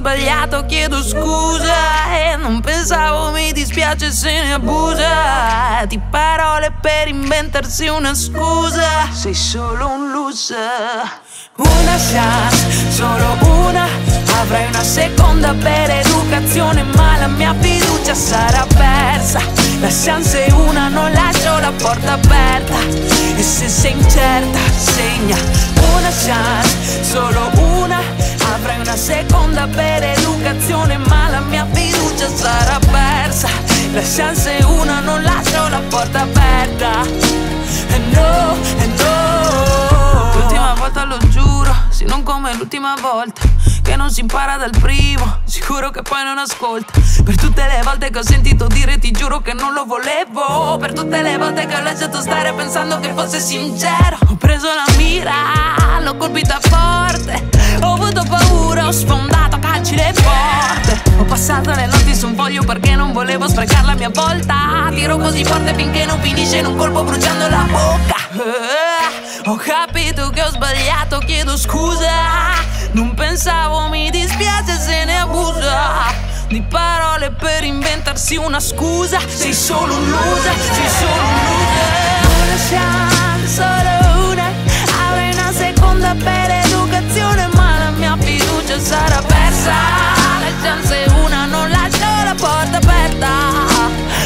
sbagliato, 0.04 0.66
chiedo 0.66 1.02
scusa. 1.02 2.12
E 2.12 2.36
non 2.36 2.60
pensavo 2.60 3.30
mi 3.30 3.52
dispiace 3.52 4.12
se 4.12 4.30
ne 4.30 4.52
abusa. 4.52 5.86
Di 5.86 5.98
parole 6.10 6.72
per 6.78 7.08
inventarsi 7.08 7.88
una 7.88 8.14
scusa. 8.14 9.08
Sei 9.10 9.32
solo 9.32 9.88
un 9.88 10.10
loser. 10.10 11.22
Una 11.56 11.96
chance, 11.96 12.90
solo 12.90 13.36
una. 13.66 13.86
Avrai 14.40 14.66
una 14.66 14.82
seconda 14.82 15.54
per 15.54 15.88
educazione 15.88 16.82
Ma 16.82 17.16
la 17.18 17.28
mia 17.28 17.54
fiducia 17.58 18.14
sarà 18.14 18.66
persa. 18.66 19.40
La 19.80 19.88
chance 19.88 20.44
è 20.44 20.52
una, 20.52 20.88
non 20.88 21.10
lascio 21.12 21.58
la 21.60 21.72
porta 21.78 22.12
aperta. 22.12 22.74
E 23.36 23.42
se 23.42 23.68
sei 23.68 23.92
incerta, 23.92 24.58
segna. 24.76 25.36
Una 25.96 26.10
chance, 26.10 27.04
solo 27.04 27.40
una 27.40 27.53
l'ultima 42.58 42.94
volta 43.00 43.42
Che 43.84 43.96
non 43.96 44.10
si 44.10 44.20
impara 44.20 44.56
dal 44.56 44.70
primo, 44.80 45.40
sicuro 45.44 45.90
che 45.90 46.00
poi 46.02 46.24
non 46.24 46.38
ascolta. 46.38 46.92
Per 47.22 47.36
tutte 47.36 47.66
le 47.66 47.82
volte 47.84 48.10
che 48.10 48.18
ho 48.18 48.24
sentito 48.24 48.66
dire 48.66 48.98
ti 48.98 49.10
giuro 49.10 49.40
che 49.40 49.52
non 49.52 49.72
lo 49.74 49.84
volevo. 49.84 50.78
Per 50.78 50.92
tutte 50.94 51.20
le 51.22 51.36
volte 51.36 51.66
che 51.66 51.76
ho 51.76 51.82
lasciato 51.82 52.20
stare 52.20 52.52
pensando 52.54 52.98
che 52.98 53.12
fosse 53.12 53.38
sincero 53.40 54.16
Ho 54.30 54.36
preso 54.36 54.66
la 54.66 54.86
mira, 54.96 55.32
l'ho 56.00 56.16
colpita 56.16 56.58
forte. 56.60 57.48
Ho 57.82 57.92
avuto 57.92 58.24
paura, 58.26 58.86
ho 58.86 58.92
sfondato 58.92 59.56
a 59.56 59.58
calci 59.58 59.94
le 59.96 60.12
porte. 60.14 61.02
Ho 61.18 61.24
passato 61.24 61.70
le 61.74 61.86
notti 61.86 62.14
su 62.16 62.26
un 62.26 62.34
foglio 62.34 62.64
perché 62.64 62.96
non 62.96 63.12
volevo 63.12 63.46
sprecare 63.48 63.84
la 63.86 63.94
mia 63.94 64.10
volta. 64.10 64.88
Tiro 64.90 65.18
così 65.18 65.44
forte 65.44 65.74
finché 65.74 66.06
non 66.06 66.20
finisce 66.20 66.56
in 66.56 66.66
un 66.66 66.76
colpo 66.76 67.04
bruciando 67.04 67.48
la 67.48 67.66
bocca. 67.70 68.16
Eh, 68.32 69.48
Ho 69.48 69.56
capito 69.56 70.30
che 70.30 70.42
ho 70.42 70.48
sbagliato, 70.48 71.18
chiedo 71.18 71.56
scusa. 71.56 72.52
Non 72.92 73.12
pensavo, 73.14 73.73
mi 73.88 74.10
dispiace 74.10 74.78
se 74.78 75.04
ne 75.04 75.18
abusa 75.18 76.12
Di 76.48 76.62
parole 76.62 77.30
per 77.32 77.64
inventarsi 77.64 78.36
una 78.36 78.60
scusa. 78.60 79.18
Sei 79.26 79.52
solo 79.52 79.94
un 79.94 80.10
loser, 80.10 80.54
sei 80.72 80.88
solo 80.88 81.22
un 81.22 81.40
loser. 81.48 82.22
Una 82.42 82.58
chance, 82.68 83.48
solo 83.54 84.30
una 84.30 84.48
Avrei 85.08 85.32
una 85.32 85.52
seconda 85.52 86.14
per 86.14 86.50
educazione 86.64 87.48
Ma 87.54 87.78
la 87.78 87.90
mia 87.90 88.16
fiducia 88.18 88.78
sarà 88.78 89.20
persa. 89.22 89.72
La 89.72 90.52
chance 90.62 91.04
è 91.04 91.08
una, 91.24 91.46
non 91.46 91.70
lascio 91.70 91.98
la 92.24 92.34
porta 92.36 92.76
aperta. 92.76 93.28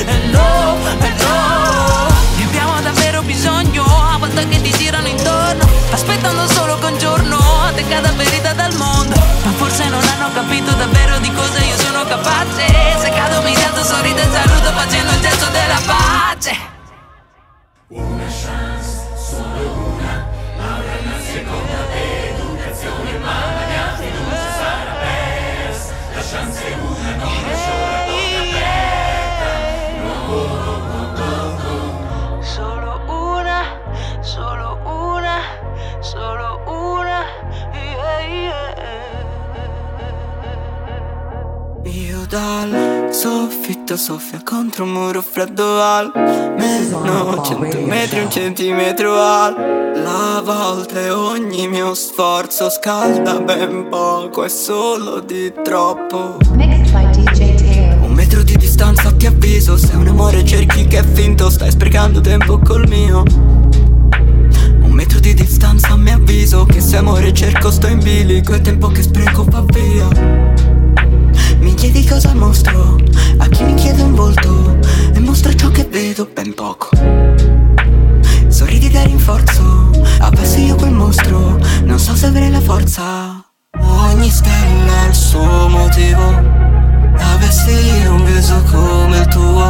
E 0.07 0.27
no, 0.31 0.77
e 1.01 1.13
no 1.23 2.09
Ne 2.37 2.45
abbiamo 2.45 2.81
davvero 2.81 3.23
bisogno 3.23 3.85
A 3.85 4.17
volte 4.19 4.47
che 4.49 4.61
ti 4.61 4.71
girano 4.71 5.09
intorno 5.09 5.67
Aspettando 5.91 6.47
solo 6.49 6.79
che 6.79 6.87
un 6.87 6.99
giorno 6.99 7.39
Te 7.75 7.87
cada 7.89 8.13
verità 8.13 8.53
dal 8.53 8.75
mondo 8.77 9.28
Hanno 10.29 10.47
capito 10.47 10.71
davvero 10.75 11.19
di 11.21 11.33
cosa 11.33 11.59
io 11.65 11.75
sono 11.79 12.05
capace 12.05 12.67
Se 13.01 13.09
cado 13.09 13.41
mi 13.41 13.55
rialzo, 13.55 13.83
sorrido 13.83 14.21
e 14.21 14.25
saluto 14.25 14.73
Facendo 14.73 15.13
il 15.13 15.21
gesto 15.21 15.47
della 15.47 15.81
pace 15.87 16.55
Una 17.89 18.27
chance, 18.27 19.07
solo 19.17 19.95
una, 19.97 20.29
avrà 20.59 20.99
una 21.01 21.19
seconda 21.19 21.95
educazione, 21.97 23.19
ma 23.21 23.41
la 23.55 23.67
mia 23.69 23.97
fiducia 23.97 24.51
sarà 24.59 24.93
persa. 25.01 25.95
La 26.13 26.21
chance 26.21 26.63
è 26.63 26.75
una, 26.75 27.15
non 27.17 27.33
lascio 27.49 27.73
la 27.89 28.05
porta 28.05 28.39
aperta. 28.45 29.49
No. 30.05 30.13
Solo 32.43 33.01
una, 33.07 33.61
solo 34.21 34.61
una, 34.77 35.41
solo 36.01 36.45
una 36.45 36.58
Io 41.91 42.27
dal 42.29 43.09
soffitto 43.11 43.97
soffia 43.97 44.43
contro 44.45 44.85
un 44.85 44.91
muro 44.91 45.23
freddo 45.23 45.81
almeno 45.81 47.43
cento 47.43 47.81
metri, 47.81 48.21
un 48.21 48.31
centimetro 48.31 49.19
alto 49.19 49.61
La 49.95 50.43
volta 50.45 51.01
e 51.01 51.09
ogni 51.09 51.67
mio 51.67 51.95
sforzo 51.95 52.69
scalda 52.69 53.41
ben 53.41 53.89
poco, 53.89 54.45
è 54.45 54.51
solo 54.51 55.21
di 55.21 55.51
troppo. 55.65 56.37
Un 58.03 58.13
metro 58.13 58.43
di 58.43 58.57
distanza 58.59 59.11
ti 59.13 59.25
avviso, 59.25 59.79
se 59.79 59.97
un 59.97 60.09
amore 60.09 60.45
cerchi 60.45 60.87
che 60.87 60.99
è 60.99 61.05
finto, 61.05 61.49
stai 61.49 61.71
sprecando 61.71 62.21
tempo 62.21 62.59
col 62.59 62.87
mio. 62.87 63.23
Un 64.83 64.91
metro 64.91 65.21
di 65.21 65.33
distanza 65.33 65.97
mi 65.97 66.11
avviso, 66.11 66.67
che 66.67 66.83
se 66.83 66.99
amore 66.99 67.33
cerco 67.33 67.71
sto 67.71 67.87
in 67.87 68.01
bilico, 68.01 68.53
il 68.53 68.61
tempo 68.61 68.89
che 68.89 69.01
spreco 69.01 69.45
va 69.45 69.65
via 69.67 70.78
mi 71.69 71.75
chiedi 71.75 72.03
cosa 72.07 72.33
mostro 72.33 72.97
a 73.37 73.47
chi 73.49 73.63
mi 73.63 73.75
chiede 73.75 74.01
un 74.01 74.15
volto 74.15 74.79
e 75.13 75.21
mostro 75.21 75.53
ciò 75.55 75.69
che 75.69 75.85
vedo 75.85 76.27
ben 76.33 76.55
poco. 76.55 76.89
Sorridi 78.49 78.89
da 78.89 79.03
rinforzo, 79.03 79.91
avessi 80.21 80.65
io 80.65 80.77
quel 80.77 80.93
mostro, 80.93 81.59
non 81.85 81.99
so 81.99 82.15
se 82.15 82.27
avrei 82.27 82.51
la 82.51 82.61
forza. 82.61 83.45
Ogni 83.81 84.31
stella 84.31 85.01
ha 85.03 85.07
il 85.09 85.15
suo 85.15 85.69
motivo, 85.69 86.27
avessi 87.35 87.71
io 88.03 88.15
un 88.15 88.25
viso 88.25 88.63
come 88.71 89.19
il 89.19 89.27
tuo, 89.27 89.69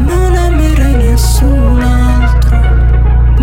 non 0.00 0.34
amerei 0.34 0.94
nessun 0.94 1.82
altro, 1.82 2.58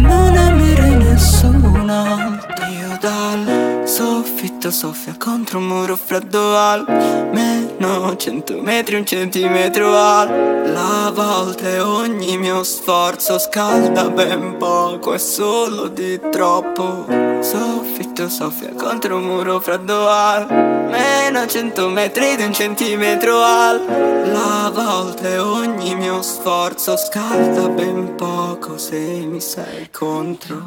non 0.02 0.36
amerei 0.36 0.96
nessun 0.96 1.90
altro. 1.90 2.66
Io 2.72 2.98
dal 3.00 3.67
soffitto 3.88 4.70
soffia 4.70 5.16
contro 5.18 5.60
un 5.60 5.68
muro 5.68 5.96
freddo 5.96 6.58
almeno 6.58 8.16
cento 8.18 8.60
metri, 8.62 8.98
un 8.98 9.06
centimetro 9.06 9.96
alto. 9.96 10.56
La 10.72 11.10
volta 11.14 11.70
e 11.70 11.80
ogni 11.80 12.38
mio 12.38 12.64
sforzo 12.64 13.40
scalda 13.40 14.10
ben 14.10 14.58
poco, 14.58 15.14
è 15.14 15.18
solo 15.18 15.88
di 15.88 16.20
troppo. 16.30 17.06
Soffitto 17.40 18.28
soffia 18.28 18.74
contro 18.74 19.16
un 19.16 19.24
muro 19.24 19.62
freddo 19.62 20.10
almeno 20.10 21.46
cento 21.48 21.88
metri 21.88 22.36
di 22.36 22.44
un 22.44 22.54
centimetro 22.54 23.42
alto. 23.42 23.90
La 23.90 24.70
volta 24.74 25.30
e 25.30 25.38
ogni 25.38 25.96
mio 25.96 26.22
sforzo 26.22 26.98
scalda 26.98 27.70
ben 27.70 28.16
poco 28.16 28.78
se 28.78 28.98
mi 28.98 29.40
sei 29.40 29.90
contro. 29.90 30.66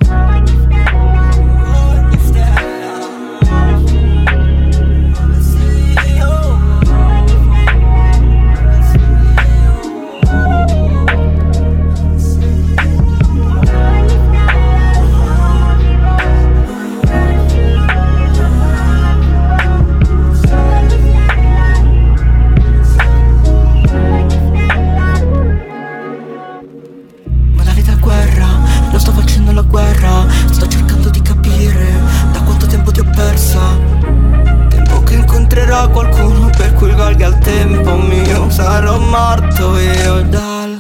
Morto 39.11 39.77
io 39.77 40.23
dal 40.29 40.79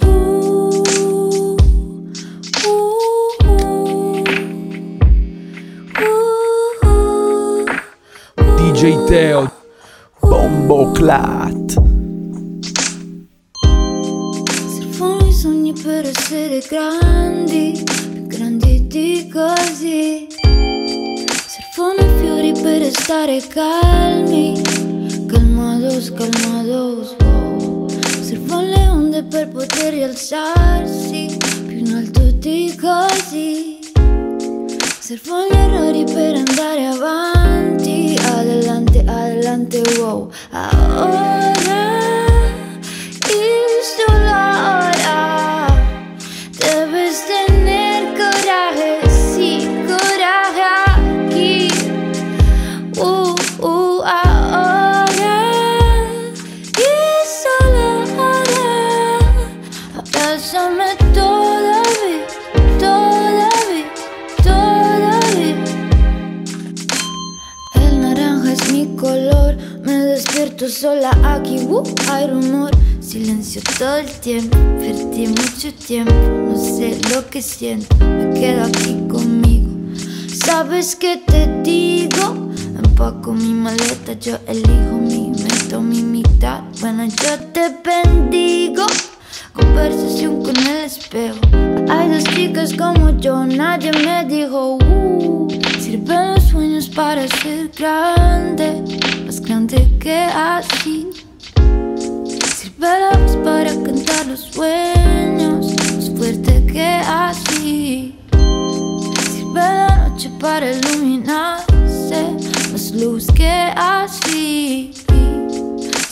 DJ 8.54 9.04
Teo 9.06 9.52
Bombo 10.20 10.92
Clat 10.92 11.72
Servono 14.68 15.26
i 15.26 15.32
sogni 15.32 15.72
per 15.72 16.06
essere 16.06 16.62
grandi, 16.68 17.82
più 17.84 18.26
grandi 18.28 18.86
di 18.86 19.28
così. 19.32 20.28
Servono 20.36 22.00
i 22.00 22.20
fiori 22.20 22.52
per 22.52 22.78
restare 22.78 23.40
calmi, 23.48 24.62
calmados, 25.26 26.12
calmados. 26.12 27.19
Per 29.30 29.48
poter 29.48 29.92
rialzarsi, 29.92 31.38
più 31.38 31.78
in 31.78 31.94
alto 31.94 32.20
di 32.32 32.76
così. 32.80 33.78
Servono 34.98 35.46
gli 35.46 35.56
errori 35.56 36.04
per 36.04 36.34
andare 36.34 36.86
avanti, 36.86 38.16
adelante, 38.18 39.04
adelante. 39.06 39.82
wow. 39.98 40.30
Ahora 40.50 41.52
y 41.54 41.59
sola 70.70 71.10
aquí, 71.24 71.58
uh, 71.68 71.82
hay 72.10 72.28
rumor, 72.28 72.70
silencio 73.00 73.60
todo 73.78 73.98
el 73.98 74.10
tiempo, 74.20 74.56
perdí 74.78 75.26
mucho 75.26 75.74
tiempo, 75.74 76.14
no 76.14 76.56
sé 76.56 76.98
lo 77.12 77.28
que 77.28 77.42
siento, 77.42 77.96
me 78.04 78.32
quedo 78.38 78.64
aquí 78.64 78.96
conmigo. 79.08 79.68
¿Sabes 80.28 80.96
qué 80.96 81.22
te 81.26 81.46
digo? 81.62 82.50
Empaco 82.78 83.32
mi 83.32 83.52
maleta, 83.52 84.12
yo 84.20 84.38
elijo 84.46 84.96
mi 84.96 85.30
meta, 85.30 85.78
mi 85.80 86.02
mitad. 86.02 86.62
Bueno, 86.80 87.04
yo 87.04 87.38
te 87.52 87.76
bendigo. 87.84 88.86
Conversación 89.52 90.42
con 90.42 90.56
el 90.56 90.84
espejo. 90.84 91.38
Hay 91.88 92.08
dos 92.08 92.24
chicas 92.24 92.72
como 92.74 93.10
yo, 93.18 93.44
nadie 93.44 93.92
me 93.92 94.24
dijo. 94.24 94.76
Uh, 94.76 95.48
sirven 95.80 96.34
los 96.34 96.44
sueños 96.44 96.88
para 96.88 97.26
ser 97.28 97.70
grande, 97.76 98.82
grande 99.50 99.98
que 99.98 100.16
así. 100.16 101.10
Sirve 102.56 102.88
la 103.00 103.18
voz 103.18 103.36
para 103.44 103.72
cantar 103.82 104.26
los 104.26 104.42
sueños, 104.42 105.74
más 105.96 106.10
fuerte 106.16 106.64
que 106.72 106.86
así. 107.04 108.16
Sirve 109.32 109.60
la 109.60 110.08
noche 110.08 110.30
para 110.38 110.70
iluminarse, 110.70 112.20
más 112.70 112.92
luz 112.92 113.26
que 113.34 113.72
así. 113.74 114.92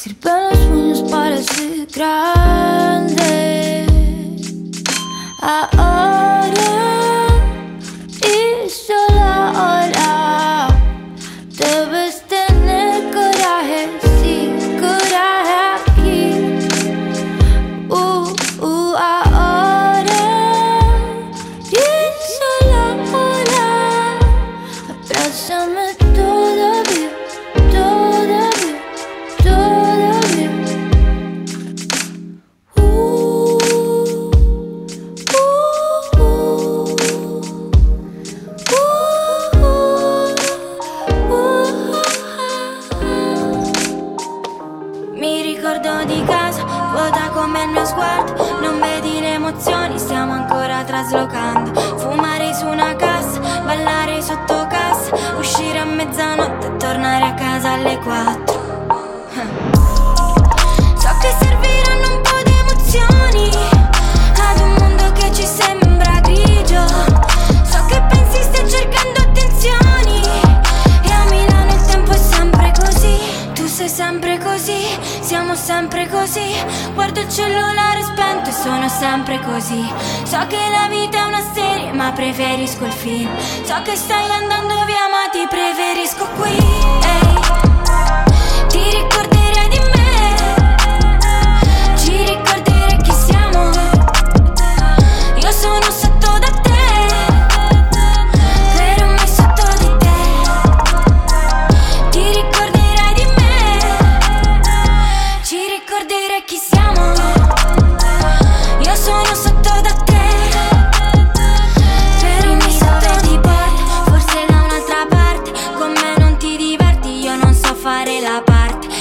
Sirve 0.01 0.33
los 0.51 0.59
sueños 0.59 1.03
para 1.09 1.37
ser 1.41 1.87
grande. 1.95 3.87
Ahora 5.41 5.78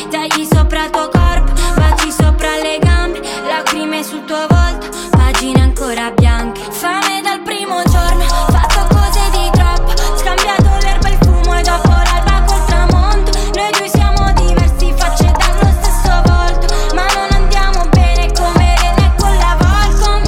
Tagli 0.10 0.47
sopra 0.52 0.86
il 0.86 0.89
tuo 0.89 1.10
corpo 1.10 1.52
Baci 1.76 2.12
sopra 2.12 2.58
le 2.58 2.80
gambe 2.80 3.21
Lacrime 3.47 4.04
sul 4.04 4.26
tuo 4.26 4.45
volto 4.47 4.88
Pagine 5.12 5.62
ancora 5.62 6.10
bianche. 6.12 6.62
Fame 6.69 7.21
dal 7.21 7.41
primo 7.41 7.82
giorno 7.84 8.23
Fatto 8.50 8.88
cose 8.95 9.19
di 9.32 9.50
troppo. 9.52 9.93
Scambiato 10.17 10.69
l'erba 10.82 11.08
e 11.08 11.12
il 11.12 11.17
fumo 11.21 11.56
E 11.56 11.62
dopo 11.62 11.89
l'alba 11.89 12.43
col 12.45 12.65
tramonto. 12.65 13.32
Noi 13.56 13.71
due 13.78 13.88
siamo 13.88 14.34
diversi 14.34 14.91
Facce 14.95 15.32
dallo 15.32 15.71
stesso 15.80 16.21
volto. 16.26 16.67
Ma 16.95 17.06
non 17.13 17.28
andiamo 17.32 17.86
bene 17.89 18.32
come 18.34 18.76
Rene 18.80 19.13
con 19.17 19.36
la 19.38 19.56
Volcom. 19.60 20.23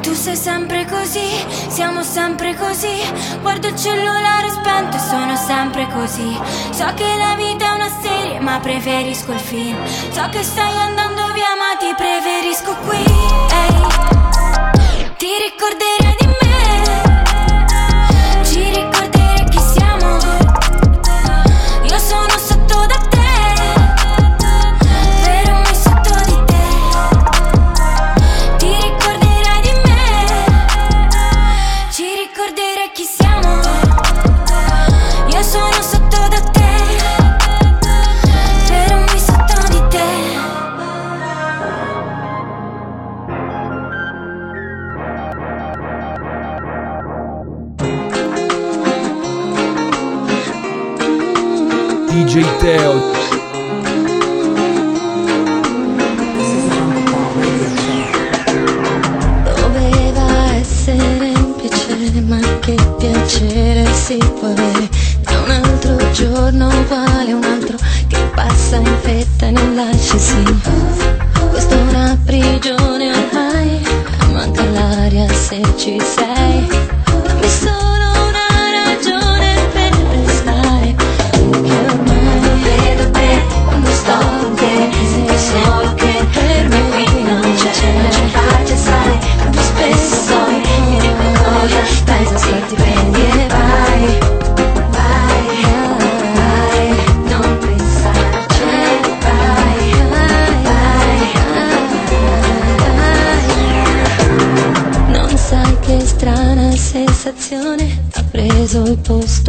Tu 0.00 0.14
sei 0.14 0.36
sempre 0.36 0.86
così, 0.86 1.44
siamo 1.68 2.02
sempre 2.02 2.54
così. 2.56 3.00
Guardo 3.40 3.68
il 3.68 3.76
cellulare 3.76 4.21
sempre 5.52 5.86
così. 5.92 6.40
So 6.70 6.86
che 6.94 7.14
la 7.16 7.34
vita 7.36 7.66
è 7.66 7.74
una 7.74 7.90
serie, 8.00 8.40
ma 8.40 8.58
preferisco 8.58 9.32
il 9.32 9.38
film. 9.38 9.76
So 10.10 10.26
che 10.30 10.42
stai 10.42 10.74
andando 10.78 11.30
via, 11.34 11.52
ma 11.60 11.76
ti 11.78 11.92
preferisco 11.94 12.74
qui. 12.86 13.04
Ehi, 13.60 13.82
ti 15.18 15.28
ricorderai 15.46 16.16
di 16.18 16.21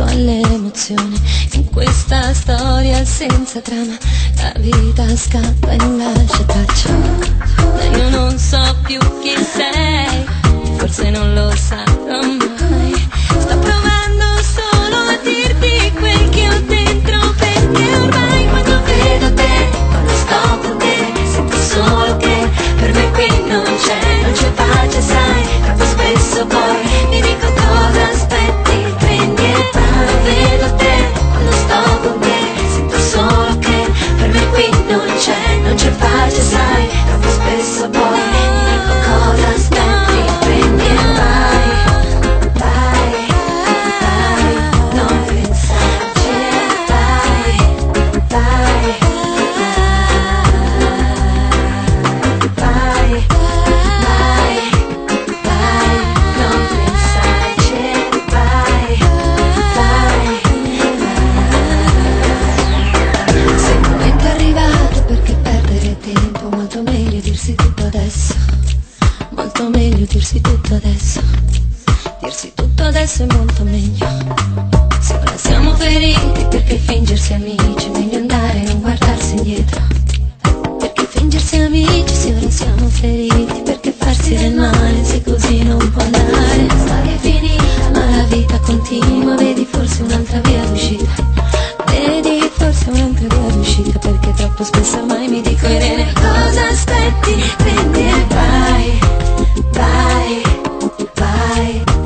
alle 0.02 0.42
emozioni. 0.42 1.22
In 1.54 1.70
questa 1.70 2.34
storia 2.34 3.06
senza 3.06 3.62
trama 3.62 3.96
la 4.38 4.54
vita 4.60 5.16
scappa 5.16 5.72
e 5.72 5.76
non 5.78 5.98
lascia 5.98 6.44
traccia 6.44 6.90
ma 6.90 7.98
io 7.98 8.10
non 8.10 8.38
so 8.38 8.60
più 8.84 9.00
chi 9.22 9.36
sei 9.38 10.26
forse 10.78 11.10
non 11.10 11.34
lo 11.34 11.52
saprò 11.56 12.20
mai. 12.22 12.53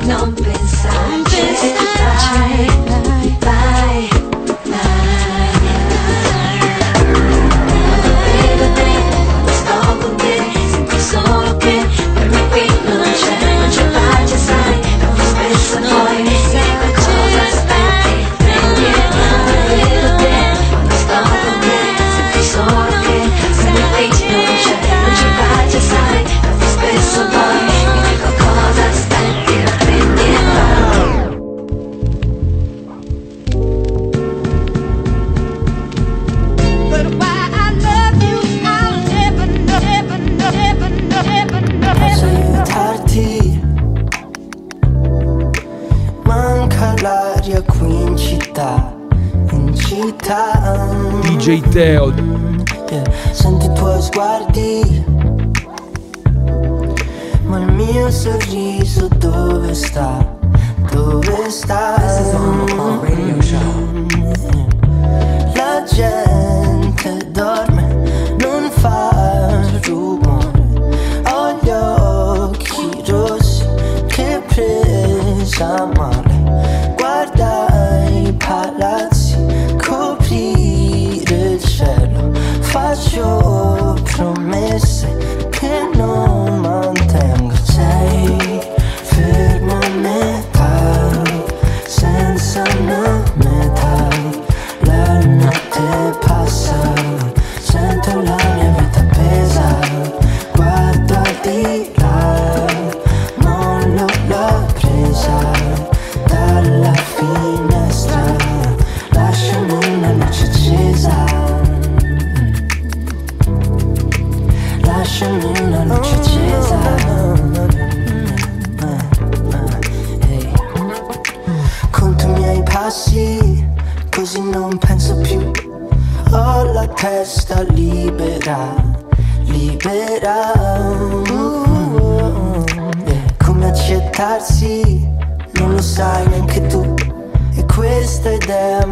numb. 0.08 0.47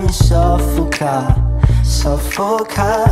mi 0.07 0.13
soffoca, 0.13 1.35
soffoca. 1.83 3.05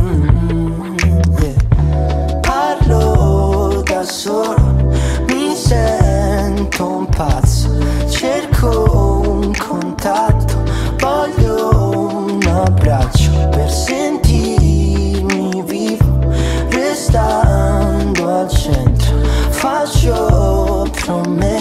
Mm, 0.00 0.96
yeah. 1.38 2.40
Parlo 2.40 3.82
da 3.84 4.02
solo, 4.02 4.90
mi 5.28 5.54
sento 5.54 6.86
un 6.86 7.06
pazzo, 7.06 7.68
cerco 8.08 9.22
un 9.28 9.52
contatto, 9.56 10.54
voglio 10.98 12.18
un 12.18 12.42
abbraccio 12.42 13.48
per 13.50 13.70
sentirmi 13.70 15.62
vivo, 15.66 16.18
restando 16.68 18.40
al 18.40 18.48
centro, 18.48 19.14
faccio 19.50 20.88
promesse. 20.90 21.55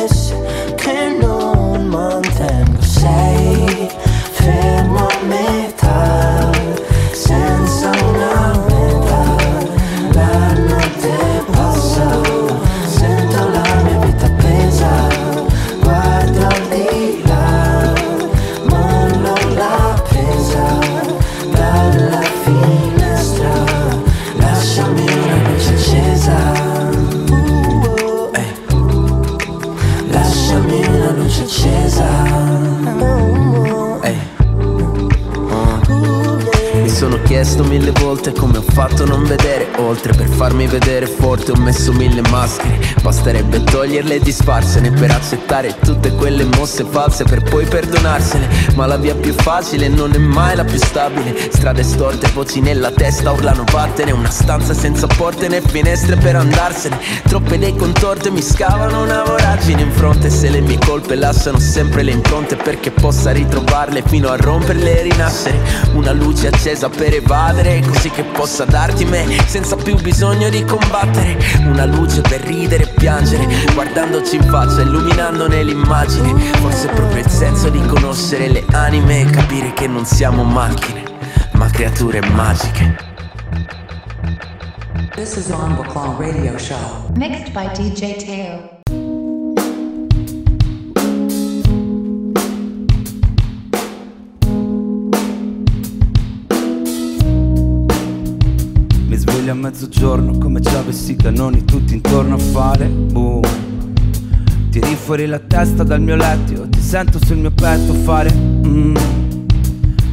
Non 39.06 39.24
vedere 39.24 39.68
oltre 39.78 40.14
Per 40.14 40.28
farmi 40.28 40.68
vedere 40.68 41.08
forte 41.08 41.52
ho 41.52 41.56
messo 41.56 41.94
mille 41.94 42.22
maschere 42.30 42.95
Basterebbe 43.06 43.64
toglierle 43.64 44.16
e 44.16 44.20
disfarsene 44.20 44.90
Per 44.90 45.12
accettare 45.12 45.76
tutte 45.78 46.12
quelle 46.16 46.44
mosse 46.44 46.84
false 46.84 47.24
Per 47.24 47.44
poi 47.44 47.64
perdonarsene. 47.64 48.48
Ma 48.74 48.88
la 48.88 48.98
via 48.98 49.14
più 49.14 49.32
facile 49.32 49.88
non 49.90 50.12
è 50.14 50.18
mai 50.18 50.56
la 50.56 50.64
più 50.64 50.80
stabile. 50.80 51.52
Strade 51.52 51.84
storte, 51.84 52.32
voci 52.34 52.62
nella 52.62 52.90
testa 52.90 53.32
urlano 53.32 53.64
vattene. 53.72 54.10
Una 54.10 54.32
stanza 54.32 54.74
senza 54.74 55.06
porte 55.06 55.48
né 55.48 55.62
finestre 55.62 56.16
per 56.16 56.36
andarsene. 56.36 56.98
Troppe 57.28 57.56
idee 57.56 57.76
contorte 57.76 58.32
mi 58.32 58.42
scavano 58.42 59.04
una 59.04 59.22
voragine 59.22 59.84
in 59.84 59.92
fronte. 59.92 60.32
Se 60.32 60.50
le 60.50 60.62
mie 60.62 60.80
colpe 60.80 61.14
lasciano 61.14 61.60
sempre 61.60 62.02
le 62.02 62.10
impronte 62.10 62.56
Perché 62.56 62.90
possa 62.90 63.30
ritrovarle 63.32 64.02
fino 64.04 64.30
a 64.30 64.36
romperle 64.36 65.02
e 65.02 65.04
rinascere. 65.04 65.62
Una 65.94 66.12
luce 66.12 66.48
accesa 66.48 66.90
per 66.90 67.14
evadere 67.14 67.84
Così 67.86 68.10
che 68.10 68.24
possa 68.24 68.66
darti 68.66 69.06
me 69.06 69.28
senza 69.46 69.76
più 69.76 69.96
bisogno 70.02 70.50
di 70.50 70.66
combattere. 70.66 71.38
Una 71.66 71.86
luce 71.86 72.22
per 72.22 72.42
ridere 72.42 72.94
piangere 73.06 73.46
Guardandoci 73.76 74.38
in 74.38 74.44
faccia, 74.44 74.82
illuminandone 74.82 75.62
l'immagine 75.62 76.34
Forse 76.56 76.90
è 76.90 76.94
proprio 76.94 77.24
il 77.24 77.30
senso 77.30 77.70
di 77.70 77.80
conoscere 77.86 78.48
le 78.48 78.66
anime 78.72 79.22
E 79.22 79.26
capire 79.30 79.74
che 79.74 79.88
non 79.88 80.06
siamo 80.06 80.44
macchine 80.44 81.04
Ma 81.54 81.70
creature 81.70 82.20
magiche 82.32 83.14
This 85.14 85.36
is 85.38 85.50
on 85.50 85.76
Baclaw 85.76 86.20
Radio 86.20 86.58
Show. 86.58 87.10
Mixed 87.16 87.54
by 87.54 87.70
DJ 87.74 88.18
Teo. 88.18 88.75
A 99.56 99.58
mezzogiorno 99.58 100.38
come 100.38 100.62
ci 100.62 100.76
avessi 100.76 101.14
i 101.14 101.16
cannoni 101.16 101.64
tutti 101.64 101.94
intorno 101.94 102.36
a 102.36 102.38
fare 102.38 102.88
boom 102.88 103.42
Tiri 104.70 104.96
fuori 104.96 105.26
la 105.26 105.40
testa 105.40 105.84
dal 105.84 106.02
mio 106.02 106.18
letto, 106.18 106.68
ti 106.68 106.82
sento 106.82 107.20
sul 107.26 107.38
mio 107.38 107.52
petto 107.52 107.94
fare 107.94 108.34
mm. 108.34 108.96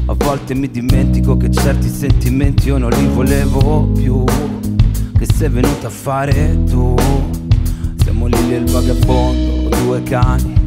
A 0.07 0.15
volte 0.15 0.55
mi 0.55 0.71
dimentico 0.71 1.37
che 1.37 1.51
certi 1.51 1.89
sentimenti 1.89 2.69
io 2.69 2.79
non 2.79 2.91
li 2.91 3.07
volevo 3.09 3.91
più 3.93 4.25
Che 5.19 5.27
sei 5.35 5.49
venuta 5.49 5.89
a 5.89 5.91
fare 5.91 6.63
tu. 6.65 6.95
Siamo 7.97 8.27
lì 8.27 8.53
il 8.53 8.71
vagabondo, 8.71 9.77
due 9.77 10.03
cani 10.03 10.62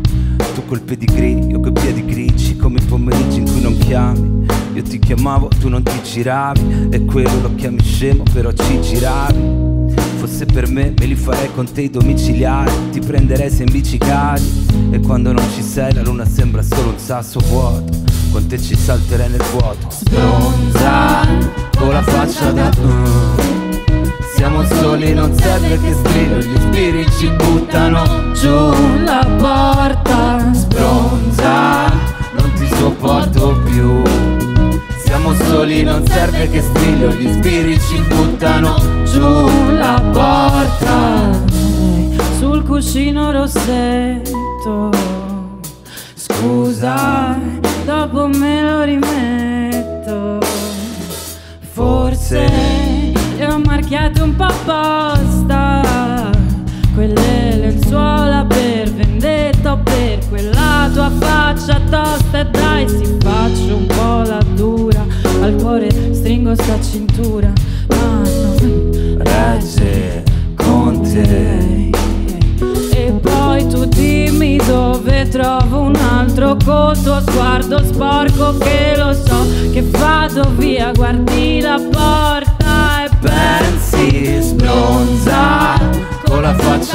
Tu 0.54 0.66
col 0.66 0.82
pedigree, 0.82 1.48
io 1.48 1.60
coi 1.60 1.72
piedi 1.72 2.06
grigi 2.06 2.56
Come 2.56 2.80
i 2.80 2.84
pomeriggi 2.84 3.40
in 3.40 3.46
cui 3.46 3.62
non 3.62 3.78
chiami. 3.78 4.46
Io 4.74 4.82
ti 4.84 5.00
chiamavo, 5.00 5.48
tu 5.60 5.70
non 5.70 5.84
ti 5.84 6.02
giravi 6.04 6.90
E 6.90 7.06
quello 7.06 7.42
lo 7.42 7.56
chiami 7.56 7.82
scemo, 7.82 8.24
però 8.34 8.52
ci 8.52 8.82
giravi. 8.82 9.94
Fosse 10.18 10.46
per 10.46 10.68
me, 10.68 10.94
me 10.98 11.06
li 11.06 11.16
farei 11.16 11.50
con 11.54 11.72
te 11.72 11.82
i 11.82 11.90
domiciliari 11.90 12.72
Ti 12.92 13.00
prenderei 13.00 13.50
se 13.50 13.64
in 13.64 13.72
bici 13.72 13.98
cadi. 13.98 14.66
E 14.92 15.00
quando 15.00 15.32
non 15.32 15.44
ci 15.54 15.62
sei 15.62 15.94
la 15.94 16.02
luna 16.02 16.26
sembra 16.26 16.62
solo 16.62 16.90
un 16.90 16.98
sasso 16.98 17.40
vuoto 17.48 18.04
Con 18.32 18.48
te 18.48 18.60
ci 18.60 18.76
salterei 18.76 19.30
nel 19.30 19.44
vuoto. 19.52 19.90
Sbronza 19.90 21.28
Con 21.78 21.90
la 21.90 22.02
faccia 22.02 22.52
da 22.52 22.70
uh. 22.70 23.65
Siamo 24.36 24.64
soli, 24.66 25.14
non 25.14 25.34
serve 25.38 25.80
che 25.80 25.94
strillo 25.94 26.38
Gli 26.38 26.60
spiriti 26.60 27.12
ci 27.12 27.30
buttano 27.30 28.04
giù 28.34 29.04
la 29.04 29.26
porta 29.38 30.52
Sbronza 30.54 31.90
Non 32.38 32.52
ti 32.56 32.68
sopporto 32.68 33.62
più 33.64 34.04
siamo 35.06 35.34
soli, 35.36 35.84
non 35.84 36.06
serve 36.06 36.50
che 36.50 36.62
striglio, 36.62 37.10
gli 37.10 37.32
spiriti 37.32 37.80
ci 37.80 38.02
buttano 38.02 38.76
giù 39.06 39.74
la 39.78 40.02
porta. 40.12 41.32
sul 42.38 42.64
cuscino 42.64 43.32
rossetto. 43.32 44.90
Scusa, 46.16 47.40
dopo 47.86 48.28
me 48.28 48.62
lo 48.62 48.84
rimetto. 48.84 50.40
Forse 51.72 52.95
marchiate 53.76 54.22
un 54.22 54.34
po' 54.38 54.44
apposta. 54.44 56.32
Quelle 56.94 57.58
lenzuola 57.58 58.46
per 58.48 58.90
vendetta 58.90 59.74
o 59.74 59.78
per 59.80 60.20
quella 60.30 60.90
tua 60.94 61.12
faccia 61.20 61.82
tosta. 61.90 62.40
E 62.40 62.46
dai, 62.52 62.88
si 62.88 63.18
faccio 63.20 63.76
un 63.76 63.86
po' 63.86 64.30
la 64.30 64.42
dura. 64.56 65.06
Al 65.42 65.56
cuore 65.56 65.90
stringo 66.14 66.56
sta 66.56 66.80
cintura. 66.82 67.52
Ma 67.90 68.22
non 68.22 69.20
Regge 69.20 70.24
con 70.56 71.02
te. 71.02 71.92
e 72.94 73.12
poi 73.22 73.68
tu 73.68 73.86
dimmi 73.86 74.58
dove 74.66 75.28
trovo 75.28 75.82
un 75.82 75.96
altro 75.96 76.56
col 76.64 76.98
tuo 77.02 77.20
sguardo 77.28 77.84
sporco 77.84 78.58
che 78.58 78.96
lo 78.96 79.14
so 79.14 79.46
che 79.72 79.82
vado 79.82 80.50
via, 80.56 80.92
guardi 80.94 81.60
la 81.60 81.78
porta 81.92 82.35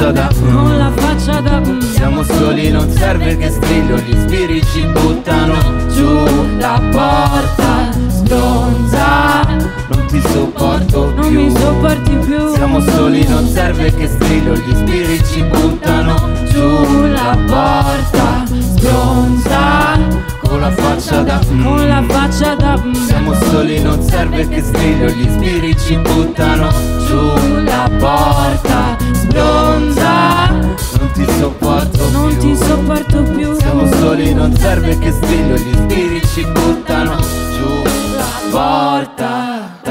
faccia 0.01 0.11
da 0.11 0.29
con 0.33 0.77
la 0.77 0.91
faccia 0.95 1.41
da 1.41 1.61
Siamo 1.93 2.23
soli, 2.23 2.71
non 2.71 2.89
serve 2.89 3.37
che 3.37 3.49
striglio, 3.49 3.97
gli 3.97 4.17
spiriti 4.19 4.65
ci 4.67 4.85
buttano 4.87 5.55
giù 5.89 6.57
la 6.57 6.81
porta. 6.91 7.91
Sbronza, 8.07 9.45
non 9.89 10.05
ti 10.07 10.19
sopporto 10.21 11.13
non 11.13 11.27
più. 11.27 11.41
mi 11.41 11.51
sopporti 11.51 12.15
più. 12.15 12.53
Siamo 12.55 12.79
soli, 12.79 13.27
non 13.27 13.45
serve 13.45 13.93
che 13.93 14.07
striglio, 14.07 14.53
gli 14.53 14.73
spiriti 14.73 15.25
ci 15.25 15.43
buttano 15.43 16.15
giù 16.49 17.05
la 17.05 17.37
porta. 17.45 18.43
Sbronza, 18.47 19.99
con 20.41 20.59
la 20.61 20.71
faccia 20.71 21.21
da 21.21 21.39
con 21.61 21.87
la 21.87 22.03
faccia 22.07 22.55
da 22.55 22.81
Siamo 23.05 23.33
soli, 23.35 23.79
non 23.81 24.01
serve 24.01 24.47
che 24.47 24.63
striglio, 24.63 25.09
gli 25.09 25.29
spiriti 25.29 25.79
ci 25.79 25.97
buttano 25.97 26.69
giù 27.05 27.19
la 27.63 27.89
porta. 27.99 28.90
Sbronza, 29.31 30.49
non 30.49 31.11
ti 31.13 31.25
sopporto 31.39 32.09
non 32.09 32.27
più. 32.27 32.39
ti 32.39 32.55
sopporto 32.57 33.23
più. 33.23 33.57
Siamo 33.59 33.89
soli, 33.93 34.33
non 34.33 34.53
serve 34.57 34.97
che 34.99 35.11
striglio, 35.11 35.55
gli 35.55 35.73
spiriti 35.73 36.27
ci 36.27 36.45
buttano 36.47 37.15
giù 37.15 37.81
la 38.17 38.49
porta. 38.49 39.90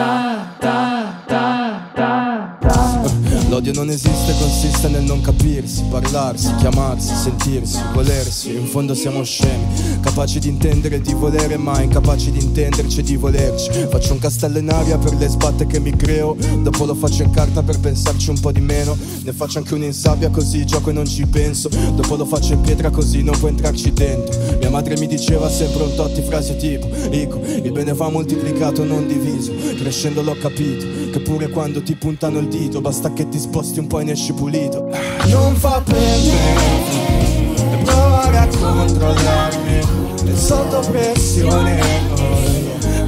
L'odio 3.61 3.75
non 3.75 3.91
esiste, 3.91 4.35
consiste 4.39 4.89
nel 4.89 5.03
non 5.03 5.21
capirsi, 5.21 5.85
parlarsi, 5.91 6.55
chiamarsi, 6.55 7.15
sentirsi, 7.15 7.79
volersi. 7.93 8.55
In 8.55 8.65
fondo 8.65 8.95
siamo 8.95 9.23
scemi, 9.23 10.01
capaci 10.01 10.39
di 10.39 10.49
intendere 10.49 10.97
e 10.97 11.01
di 11.03 11.13
volere, 11.13 11.59
ma 11.59 11.79
incapaci 11.83 12.31
di 12.31 12.43
intenderci 12.43 13.01
e 13.01 13.03
di 13.03 13.17
volerci. 13.17 13.71
Faccio 13.91 14.15
un 14.15 14.19
castello 14.19 14.57
in 14.57 14.71
aria 14.71 14.97
per 14.97 15.13
le 15.13 15.29
sbatte 15.29 15.67
che 15.67 15.79
mi 15.79 15.95
creo, 15.95 16.35
dopo 16.63 16.87
lo 16.87 16.95
faccio 16.95 17.23
in 17.23 17.33
carta 17.33 17.63
per 17.63 17.79
pensarci 17.81 18.31
un 18.31 18.41
po' 18.41 18.51
di 18.51 18.63
meno. 18.63 18.97
Ne 19.25 19.33
faccio 19.35 19.59
anche 19.59 19.75
uno 19.75 19.85
in 19.85 19.93
sabbia 19.93 20.31
così 20.31 20.65
gioco 20.65 20.89
e 20.89 20.95
non 20.95 21.05
ci 21.05 21.27
penso, 21.27 21.69
dopo 21.69 22.17
lo 22.17 22.25
faccio 22.25 22.55
in 22.55 22.63
pietra 22.63 22.89
così 22.89 23.23
non 23.23 23.39
può 23.39 23.49
entrarci 23.49 23.93
dentro. 23.93 24.41
Mia 24.59 24.71
madre 24.71 24.97
mi 24.97 25.07
diceva 25.07 25.51
sempre 25.51 25.83
un 25.83 25.95
tot 25.97 26.15
di 26.15 26.23
frasi 26.23 26.57
tipo, 26.57 26.89
Ico, 27.11 27.39
il 27.45 27.73
bene 27.73 27.93
va 27.93 28.09
moltiplicato, 28.09 28.85
non 28.85 29.07
diviso. 29.07 29.53
Crescendo 29.77 30.23
l'ho 30.23 30.39
capito, 30.39 31.11
che 31.13 31.21
pure 31.21 31.51
quando 31.51 31.83
ti 31.83 31.95
puntano 31.95 32.39
il 32.39 32.49
dito, 32.49 32.81
basta 32.81 33.13
che 33.13 33.29
ti 33.29 33.49
sposti 33.51 33.80
un 33.80 33.88
po' 33.88 33.98
e 33.98 34.05
ne 34.05 34.12
esci 34.12 34.32
pulito. 34.32 34.88
Non 35.26 35.57
fa 35.57 35.82
per 35.84 35.96
me 35.96 37.82
provare 37.82 38.36
a 38.38 38.46
controllarmi. 38.46 39.78
È 40.24 40.36
sotto 40.36 40.78
pressione 40.88 41.80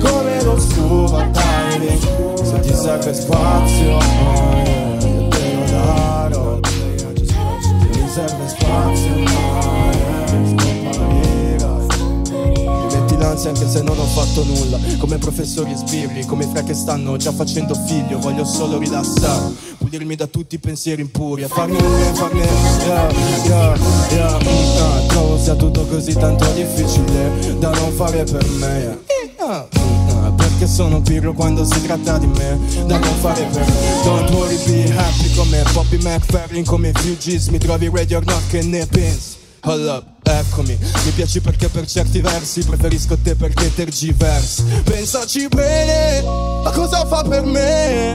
come 0.00 0.42
lo 0.42 0.58
scuba 0.58 1.30
diving 1.30 2.42
se 2.42 2.60
ti 2.60 2.74
serve 2.74 3.14
spazio 3.14 3.98
te 5.28 5.54
lo 5.54 5.64
darò. 5.70 6.58
Se 6.62 7.88
ti 7.90 8.08
serve 8.08 8.48
spazio 8.48 9.31
l'ansia 13.42 13.50
anche 13.50 13.68
se 13.68 13.82
non 13.82 13.98
ho 13.98 14.04
fatto 14.04 14.44
nulla. 14.44 14.78
Come 14.98 15.18
professori 15.18 15.74
sbirri, 15.74 16.24
come 16.26 16.46
fra 16.46 16.62
che 16.62 16.74
stanno 16.74 17.16
già 17.16 17.32
facendo 17.32 17.74
figlio 17.74 18.18
Voglio 18.18 18.44
solo 18.44 18.78
rilassare, 18.78 19.52
pulirmi 19.78 20.14
da 20.14 20.26
tutti 20.26 20.54
i 20.54 20.58
pensieri 20.58 21.02
impuri 21.02 21.42
E 21.42 21.48
farne 21.48 21.76
uno, 21.76 22.14
farne 22.14 22.44
yeah, 22.84 23.10
yeah, 23.44 23.76
yeah, 24.10 24.38
mm, 24.38 24.76
ah, 24.78 25.00
Trovo 25.08 25.38
sia 25.38 25.54
tutto 25.54 25.84
così 25.86 26.12
tanto 26.12 26.50
difficile 26.52 27.56
da 27.58 27.70
non 27.70 27.90
fare 27.92 28.24
per 28.24 28.46
me. 28.48 28.78
Yeah. 28.78 28.98
Ah, 29.38 29.66
mm, 29.76 30.24
ah, 30.24 30.32
Perché 30.32 30.66
sono 30.66 31.00
pirro 31.00 31.32
quando 31.32 31.64
si 31.64 31.82
tratta 31.82 32.18
di 32.18 32.26
me 32.26 32.58
Da 32.86 32.98
non 32.98 33.14
fare 33.20 33.44
per 33.50 33.66
me. 33.66 34.02
Don't 34.04 34.30
worry, 34.30 34.56
be 34.66 34.92
happy 34.94 35.34
come 35.34 35.62
Poppy 35.72 35.96
McFerrin 35.96 36.64
Come 36.64 36.92
Fugees, 36.94 37.48
mi 37.48 37.58
trovi 37.58 37.88
ready 37.92 38.14
or 38.14 38.24
not 38.24 38.42
che 38.48 38.62
ne 38.62 38.86
pensi? 38.86 39.40
Hold 39.64 39.86
up, 39.86 40.11
eccomi 40.22 40.78
Mi 41.04 41.10
piaci 41.10 41.40
perché 41.40 41.68
per 41.68 41.86
certi 41.86 42.20
versi 42.20 42.64
Preferisco 42.64 43.18
te 43.22 43.34
perché 43.34 43.74
tergiversi 43.74 44.62
Pensaci 44.84 45.48
bene 45.48 46.18
A 46.64 46.70
cosa 46.70 47.04
fa 47.06 47.22
per 47.22 47.44
me 47.44 48.14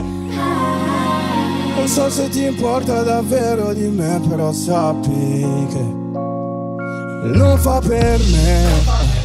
Non 1.76 1.86
so 1.86 2.10
se 2.10 2.28
ti 2.28 2.44
importa 2.44 3.02
davvero 3.02 3.72
di 3.72 3.86
me 3.88 4.20
Però 4.28 4.52
sappi 4.52 5.66
che 5.70 5.82
Non 7.28 7.58
fa 7.58 7.80
per 7.80 8.18
me 8.18 9.16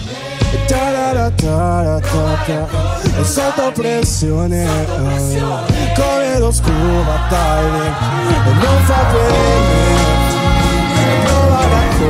Ta-da-da-ta-da-ta-ta. 0.67 3.01
È 3.01 3.23
sotto 3.23 3.71
pressione 3.73 4.65
oh. 4.65 5.65
Come 5.95 6.39
lo 6.39 6.51
scuba 6.51 7.27
diving 7.29 7.95
E 8.29 8.34
non 8.53 8.84
fa 8.84 9.03
per 9.11 9.31
me 9.31 10.02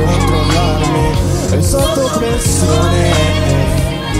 controllarmi. 0.02 1.56
È 1.56 1.60
sotto 1.60 2.10
pressione. 2.18 3.34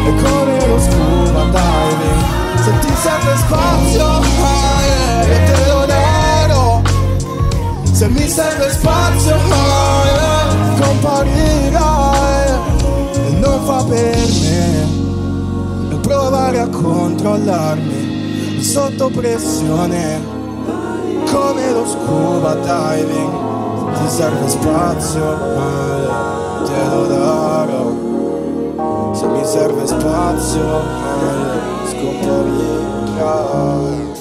E 0.07 0.15
come 0.23 0.67
lo 0.67 0.79
scuba 0.79 1.45
diving 1.45 2.63
Se 2.63 2.79
ti 2.81 2.93
serve 2.95 3.37
spazio 3.39 4.05
ah, 4.05 5.23
Io 5.27 5.45
te 5.47 5.67
lo 5.67 5.87
darò 5.87 6.83
Se 7.91 8.09
mi 8.09 8.29
serve 8.29 8.71
spazio 8.71 9.35
ah, 9.35 10.05
yeah, 10.05 10.69
E 13.15 13.31
non 13.39 13.65
fa 13.65 13.83
per 13.85 14.17
me. 14.43 14.83
E 15.91 15.97
provare 16.03 16.59
a 16.61 16.69
controllarmi. 16.69 18.61
Sotto 18.61 19.09
pressione. 19.09 20.21
Come 21.31 21.73
lo 21.73 21.87
scuba 21.87 22.55
diving 22.57 23.54
Ti 23.97 24.09
serve 24.09 24.49
spazio 24.49 25.37
ma 25.57 25.71
te 26.65 26.89
lo 26.91 27.07
darò. 27.07 27.85
Se 29.15 29.27
mi 29.27 29.45
serve 29.45 29.87
spazio 29.87 30.63
ma 30.63 30.83
scomparirai 31.89 34.14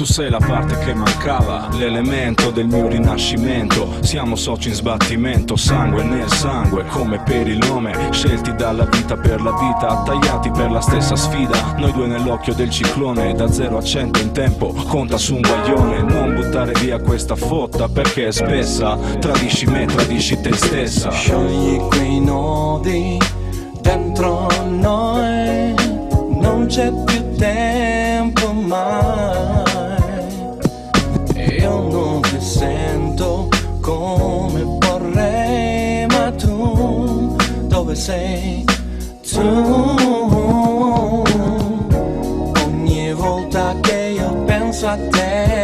Tu 0.00 0.06
sei 0.06 0.30
la 0.30 0.38
parte 0.38 0.78
che 0.78 0.94
mancava, 0.94 1.68
l'elemento 1.72 2.50
del 2.50 2.66
mio 2.66 2.88
rinascimento. 2.88 3.96
Siamo 4.00 4.34
soci 4.34 4.68
in 4.68 4.74
sbattimento, 4.74 5.56
sangue 5.56 6.02
nel 6.04 6.32
sangue, 6.32 6.86
come 6.86 7.20
per 7.22 7.46
il 7.46 7.58
nome. 7.58 8.08
Scelti 8.10 8.54
dalla 8.54 8.86
vita 8.86 9.18
per 9.18 9.42
la 9.42 9.52
vita, 9.52 10.02
tagliati 10.02 10.50
per 10.52 10.70
la 10.70 10.80
stessa 10.80 11.16
sfida. 11.16 11.74
Noi 11.76 11.92
due 11.92 12.06
nell'occhio 12.06 12.54
del 12.54 12.70
ciclone, 12.70 13.34
da 13.34 13.52
0 13.52 13.76
a 13.76 13.82
100 13.82 14.20
in 14.20 14.32
tempo, 14.32 14.72
conta 14.88 15.18
su 15.18 15.34
un 15.34 15.42
guaglione. 15.42 16.00
Non 16.00 16.34
buttare 16.34 16.72
via 16.80 16.98
questa 16.98 17.36
fotta 17.36 17.86
perché 17.86 18.28
è 18.28 18.32
spessa. 18.32 18.96
Tradisci 19.18 19.66
me, 19.66 19.84
tradisci 19.84 20.40
te 20.40 20.54
stessa. 20.54 21.10
Sciogli 21.10 21.76
quei 21.88 22.20
nodi 22.20 23.18
dentro 23.82 24.48
noi, 24.66 25.74
non 26.40 26.64
c'è 26.68 26.90
più 27.04 27.36
tempo 27.36 28.50
mai. 28.54 29.59
Sei? 37.94 38.64
Tu 39.32 39.40
ogni 42.64 43.12
volta 43.12 43.74
che 43.80 44.14
io 44.16 44.34
penso 44.44 44.86
a 44.88 44.96
te, 44.96 45.59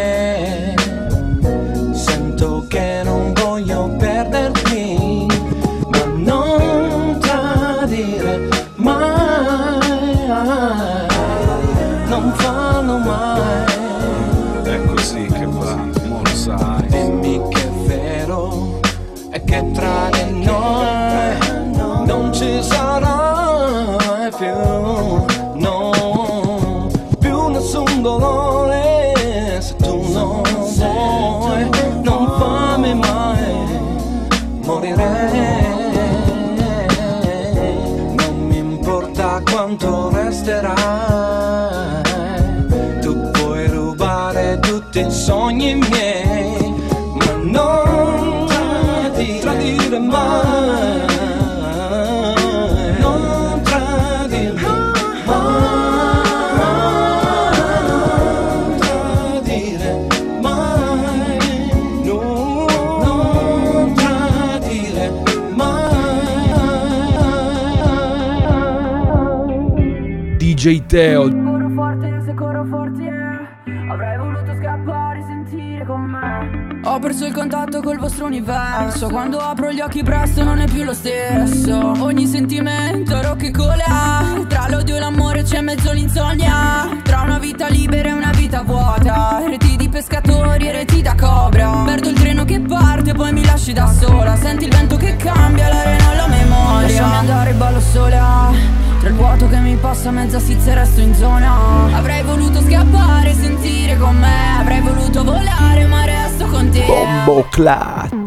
DJ 70.97 71.03
Teo. 71.03 71.29
Corro 71.29 71.69
forte, 71.75 72.23
se 72.25 72.35
corro 72.35 72.65
forte 72.65 73.03
eh. 73.03 73.91
Avrei 73.91 74.17
voluto 74.17 74.57
scappare, 74.59 75.23
sentire 75.27 75.85
con 75.85 76.01
me 76.01 76.81
Ho 76.85 76.99
perso 76.99 77.27
il 77.27 77.35
contatto 77.35 77.83
col 77.83 77.99
vostro 77.99 78.25
universo. 78.25 79.09
Quando 79.09 79.39
apro 79.39 79.71
gli 79.71 79.81
occhi 79.81 80.03
presto 80.03 80.43
non 80.43 80.59
è 80.59 80.67
più 80.67 80.85
lo 80.85 80.95
stesso. 80.95 81.93
Ogni 82.01 82.27
sentimento 82.27 83.21
rocche 83.21 83.51
cola. 83.51 84.45
Tra 84.49 84.69
l'odio 84.71 84.97
e 84.97 85.01
l'amore 85.01 85.43
c'è 85.43 85.61
mezzo 85.61 85.93
l'insonnia. 85.93 87.01
Tra 87.03 87.21
una 87.21 87.39
vita 87.39 87.69
libera 87.69 88.09
e 88.09 88.13
una 88.13 88.33
vita 88.35 88.63
vuota. 88.63 89.43
Reti 89.47 89.77
di 89.77 89.89
pescatori 89.89 90.69
e 90.69 90.73
reti 90.73 91.03
da 91.03 91.15
cobra. 91.15 91.83
Perdo 91.85 92.09
il 92.09 92.19
treno 92.19 92.45
che 92.45 92.61
parte 92.61 93.13
poi 93.13 93.33
mi 93.33 93.45
lasci 93.45 93.73
da 93.75 93.87
sola. 93.89 94.35
Senti 94.37 94.65
il 94.65 94.71
vento 94.71 94.97
che 94.97 95.15
cambia 95.17 95.69
l'arena 95.69 96.13
e 96.13 96.17
la 96.17 96.27
memoria. 96.27 96.87
Lasciami 96.87 97.15
andare 97.15 97.53
ballo 97.53 97.81
sola 97.81 98.86
tra 99.07 99.09
il 99.09 99.15
vuoto 99.15 99.49
che 99.49 99.59
mi 99.59 99.77
passa 99.77 100.11
mezza 100.11 100.41
sizia 100.41 100.75
resto 100.75 101.01
in 101.01 101.15
zona. 101.15 101.97
Avrei 101.97 102.23
voluto 102.23 102.61
scappare, 102.61 103.33
sentire 103.35 103.97
con 103.97 104.17
me 104.17 104.59
Avrei 104.59 104.81
voluto 104.81 105.23
volare 105.23 105.87
ma 105.87 106.05
resto 106.05 106.47
con 106.47 106.71
te. 106.71 106.85
Bombo 106.87 107.47
Clat. 107.49 108.26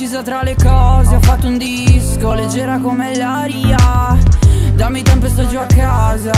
Indecisa 0.00 0.22
tra 0.22 0.42
le 0.42 0.56
cose, 0.56 1.14
ho 1.14 1.20
fatto 1.20 1.46
un 1.46 1.58
disco 1.58 2.32
Leggera 2.32 2.78
come 2.78 3.14
l'aria. 3.14 4.16
Dammi 4.72 5.02
tempo 5.02 5.26
e 5.26 5.28
sto 5.28 5.46
giù 5.46 5.58
a 5.58 5.66
casa. 5.66 6.32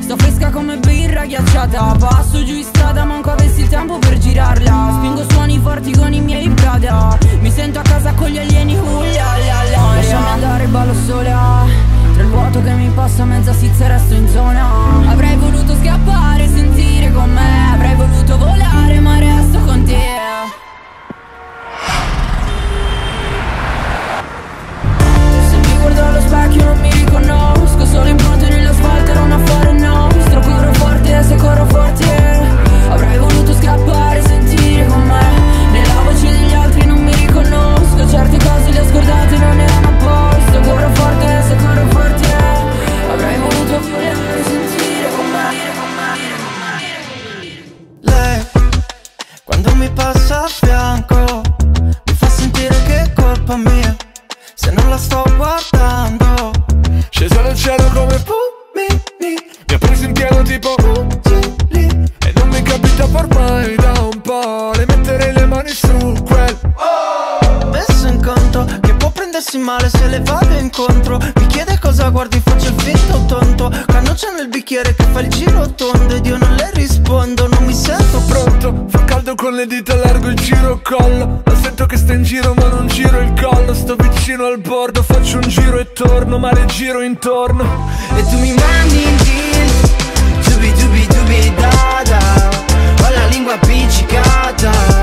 Sto 0.00 0.16
fresca 0.16 0.50
come 0.50 0.76
birra 0.78 1.24
ghiacciata. 1.24 1.94
Passo 1.96 2.42
giù 2.42 2.54
in 2.54 2.64
strada 2.64 3.04
manco 3.04 3.30
avessi 3.30 3.60
il 3.60 3.68
tempo 3.68 3.98
per 4.00 4.18
girarla. 4.18 4.94
Spingo 4.96 5.24
suoni 5.30 5.60
forti 5.60 5.92
con 5.92 6.12
i 6.12 6.20
miei 6.20 6.48
brada. 6.48 7.16
Mi 7.38 7.50
sento 7.52 7.78
a 7.78 7.82
casa 7.82 8.12
con 8.14 8.26
gli 8.26 8.38
alieni 8.38 8.76
uh, 8.76 9.02
la, 9.02 9.36
la, 9.36 9.62
la. 9.70 9.94
Lasciami 9.94 10.26
andare 10.26 10.66
ballo 10.66 10.94
sola. 11.06 11.64
Tra 12.12 12.22
il 12.24 12.28
vuoto 12.28 12.60
che 12.60 12.72
mi 12.72 12.90
passa 12.92 13.24
mezza 13.24 13.52
sizia 13.52 13.84
e 13.84 13.88
resto 13.88 14.14
in 14.14 14.26
zona. 14.26 14.66
Avrei 15.06 15.36
voluto 15.36 15.76
scappare, 15.80 16.48
sentire 16.48 17.12
con 17.12 17.30
me 17.30 17.72
Avrei 17.72 17.94
voluto 17.94 18.36
volare 18.36 18.98
ma 18.98 19.16
resto 19.16 19.60
con 19.60 19.84
te 19.84 20.17
guardo 25.98 26.02
allo 26.02 26.20
specchio 26.20 26.64
non 26.64 26.78
mi 26.80 26.90
riconosco. 26.92 27.84
Solo 27.84 28.08
impronte 28.08 28.48
nell'asfalto 28.48 29.10
era 29.10 29.20
un 29.20 29.32
affare 29.32 29.72
nostro. 29.72 30.40
Corro 30.40 30.72
forte 30.74 31.22
se 31.22 31.34
corro 31.36 31.66
forte 31.66 32.46
Avrei 32.88 33.18
voluto 33.18 33.54
scappare, 33.54 34.22
sentire 34.22 34.86
con 34.86 35.02
me. 35.02 35.26
Nella 35.72 36.00
voce 36.04 36.30
degli 36.30 36.52
altri 36.52 36.86
non 36.86 37.02
mi 37.02 37.14
riconosco. 37.14 38.08
Certe 38.08 38.38
cose 38.38 38.70
le 38.70 38.80
ho 38.80 38.84
scordate, 38.84 39.36
non 39.36 39.60
erano 39.60 39.88
a 39.88 39.92
posto. 39.92 40.60
Corro 40.60 40.90
forte 40.94 41.42
se 41.42 41.56
corro 41.56 41.86
forte 41.90 42.26
Avrei 43.10 43.38
voluto 43.38 43.80
volare, 43.80 44.44
sentire 44.44 45.10
con 45.16 45.26
me. 45.30 45.76
Lei, 48.00 48.46
quando 49.44 49.74
mi 49.74 49.90
passa 49.90 50.44
a 50.44 50.46
fianco 50.46 51.42
Mi 52.06 52.14
fa 52.14 52.28
sentire 52.28 52.74
che 52.86 53.02
è 53.02 53.12
colpa 53.12 53.56
mia 53.56 53.97
sto 54.98 55.22
guardando. 55.36 56.50
Sceso 57.10 57.40
dal 57.40 57.54
cielo 57.56 57.84
come 57.94 58.18
Pumini. 58.18 59.34
Mi 59.66 59.74
ha 59.74 59.78
preso 59.78 60.04
in 60.04 60.12
pieno 60.12 60.42
tipo 60.42 60.74
uh, 60.78 61.07
prendersi 69.38 69.58
male 69.58 69.88
se 69.88 70.06
le 70.08 70.20
vado 70.20 70.58
incontro. 70.58 71.18
Mi 71.18 71.46
chiede 71.46 71.78
cosa 71.78 72.08
guardi, 72.08 72.40
faccio 72.40 72.68
il 72.68 72.80
finto 72.80 73.24
tonto. 73.26 73.70
Cannuccia 73.86 74.32
nel 74.36 74.48
bicchiere 74.48 74.94
che 74.94 75.04
fa 75.04 75.20
il 75.20 75.28
giro 75.28 75.72
tondo 75.74 76.14
Ed 76.14 76.26
io 76.26 76.36
non 76.36 76.54
le 76.54 76.70
rispondo, 76.72 77.46
non 77.46 77.64
mi 77.64 77.74
sento 77.74 78.20
pronto. 78.26 78.86
Fa 78.88 79.04
caldo 79.04 79.34
con 79.36 79.54
le 79.54 79.66
dita, 79.66 79.94
largo 79.94 80.28
il 80.28 80.34
giro 80.34 80.80
collo 80.82 81.42
Lo 81.44 81.56
sento 81.62 81.86
che 81.86 81.96
sta 81.96 82.14
in 82.14 82.22
giro 82.24 82.54
ma 82.54 82.66
non 82.68 82.88
giro 82.88 83.20
il 83.20 83.32
collo. 83.40 83.74
Sto 83.74 83.94
vicino 83.96 84.46
al 84.46 84.58
bordo, 84.58 85.02
faccio 85.02 85.36
un 85.36 85.48
giro 85.48 85.78
e 85.78 85.92
torno 85.92 86.38
Ma 86.38 86.52
le 86.52 86.66
giro 86.66 87.00
intorno. 87.00 87.88
E 88.16 88.22
tu 88.24 88.38
mi 88.38 88.52
mandi 88.52 89.02
in 89.02 89.16
giro 89.18 90.50
Dubi 90.50 90.72
dubi 90.72 91.06
dubi 91.06 91.54
da 91.54 92.02
da. 92.04 92.48
Ho 93.04 93.10
la 93.10 93.26
lingua 93.26 93.54
appiccicata. 93.54 94.97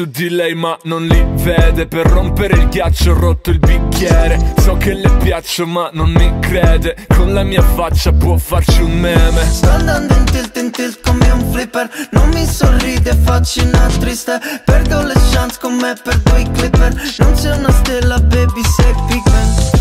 su 0.00 0.06
di 0.06 0.30
lei 0.30 0.54
ma 0.54 0.78
non 0.84 1.04
li 1.04 1.22
vede. 1.42 1.86
Per 1.86 2.06
rompere 2.06 2.56
il 2.56 2.68
ghiaccio 2.68 3.10
ho 3.10 3.14
rotto 3.14 3.50
il 3.50 3.58
bicchiere. 3.58 4.54
So 4.60 4.78
che 4.78 4.94
le 4.94 5.10
piaccio 5.22 5.66
ma 5.66 5.90
non 5.92 6.10
mi 6.10 6.38
crede. 6.40 6.96
Con 7.08 7.34
la 7.34 7.42
mia 7.42 7.60
faccia 7.60 8.10
può 8.10 8.38
farci 8.38 8.80
un 8.80 8.98
meme. 8.98 9.44
Sto 9.44 9.68
andando 9.68 10.14
in 10.14 10.24
tilt 10.24 10.56
in 10.56 10.70
tilt 10.70 11.00
come 11.02 11.30
un 11.30 11.52
flipper. 11.52 11.90
Non 12.12 12.30
mi 12.30 12.46
sorride 12.46 13.14
faccio 13.14 13.62
una 13.62 13.88
triste. 13.98 14.40
Perdo 14.64 15.02
le 15.02 15.14
chance 15.32 15.58
come 15.60 15.94
perdo 16.02 16.36
i 16.36 16.50
clipper. 16.50 16.94
Non 17.18 17.32
c'è 17.34 17.54
una 17.54 17.72
stella 17.72 18.18
baby 18.20 18.62
sei 18.76 18.94
pigment. 19.06 19.79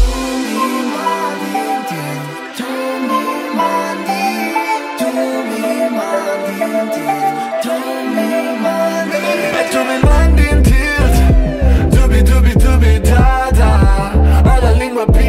a 15.00 15.08
piece 15.14 15.29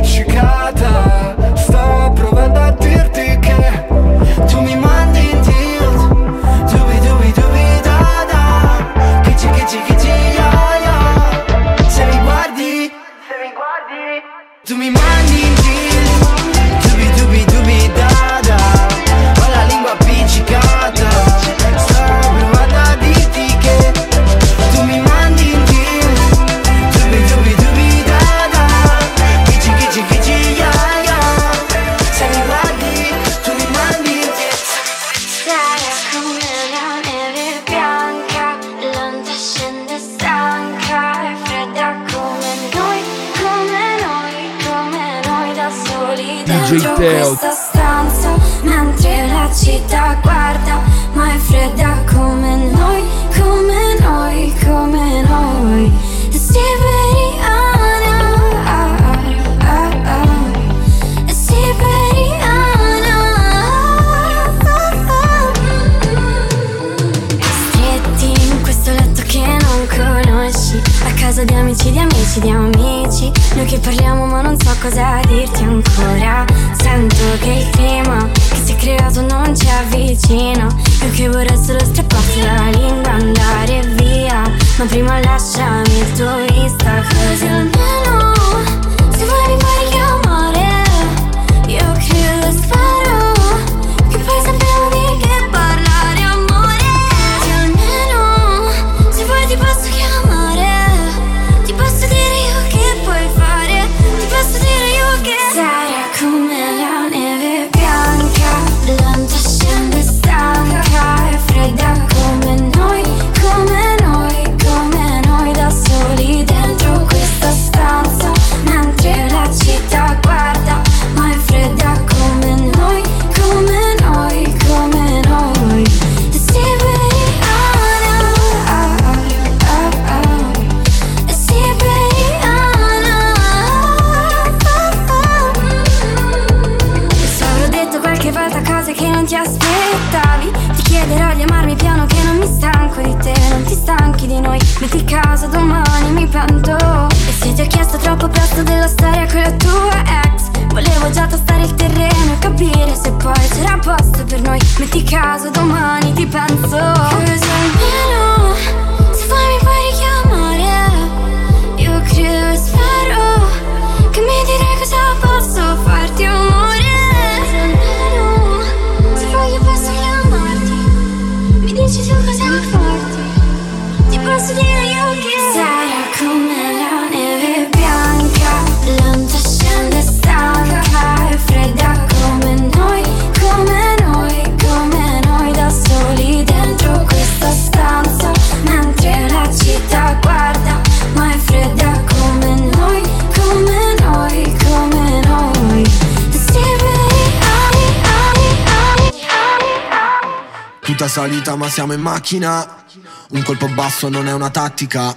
ma 201.60 201.68
siamo 201.68 201.92
in 201.92 202.00
macchina. 202.00 202.84
Un 203.32 203.42
colpo 203.42 203.68
basso 203.68 204.08
non 204.08 204.26
è 204.26 204.32
una 204.32 204.48
tattica. 204.48 205.14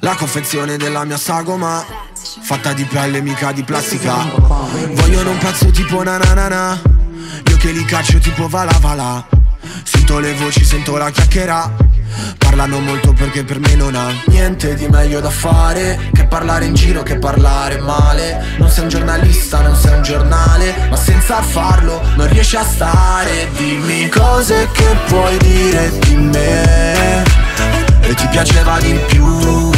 La 0.00 0.16
confezione 0.16 0.76
della 0.76 1.04
mia 1.04 1.16
sagoma 1.16 1.84
Fatta 2.40 2.72
di 2.72 2.82
pelle 2.84 3.20
mica 3.20 3.52
di 3.52 3.62
plastica. 3.62 4.28
Vogliono 4.90 5.30
un 5.30 5.38
pezzo 5.38 5.70
tipo 5.70 6.02
na 6.02 6.18
na 6.18 6.34
na 6.34 6.48
na. 6.48 6.80
Io 7.48 7.56
che 7.58 7.70
li 7.70 7.84
caccio 7.84 8.18
tipo 8.18 8.48
vala 8.48 8.76
vala. 8.80 9.24
Sento 9.84 10.18
le 10.18 10.34
voci, 10.34 10.64
sento 10.64 10.96
la 10.96 11.10
chiacchiera 11.10 11.87
Parlano 12.58 12.80
molto 12.80 13.12
perché 13.12 13.44
per 13.44 13.60
me 13.60 13.76
non 13.76 13.94
ha 13.94 14.12
niente 14.26 14.74
di 14.74 14.88
meglio 14.88 15.20
da 15.20 15.30
fare 15.30 16.10
Che 16.12 16.24
parlare 16.24 16.64
in 16.64 16.74
giro, 16.74 17.04
che 17.04 17.16
parlare 17.16 17.78
male. 17.78 18.44
Non 18.58 18.68
sei 18.68 18.82
un 18.82 18.88
giornalista, 18.88 19.60
non 19.60 19.76
sei 19.76 19.94
un 19.94 20.02
giornale 20.02 20.74
Ma 20.90 20.96
senza 20.96 21.40
farlo 21.40 22.02
non 22.16 22.28
riesci 22.28 22.56
a 22.56 22.64
stare. 22.64 23.48
Dimmi 23.56 24.08
cose 24.08 24.68
che 24.72 24.96
puoi 25.06 25.36
dire 25.36 25.98
di 26.00 26.16
me 26.16 27.22
E 28.00 28.14
ti 28.14 28.26
piaceva 28.26 28.80
di 28.80 28.98
più 29.06 29.70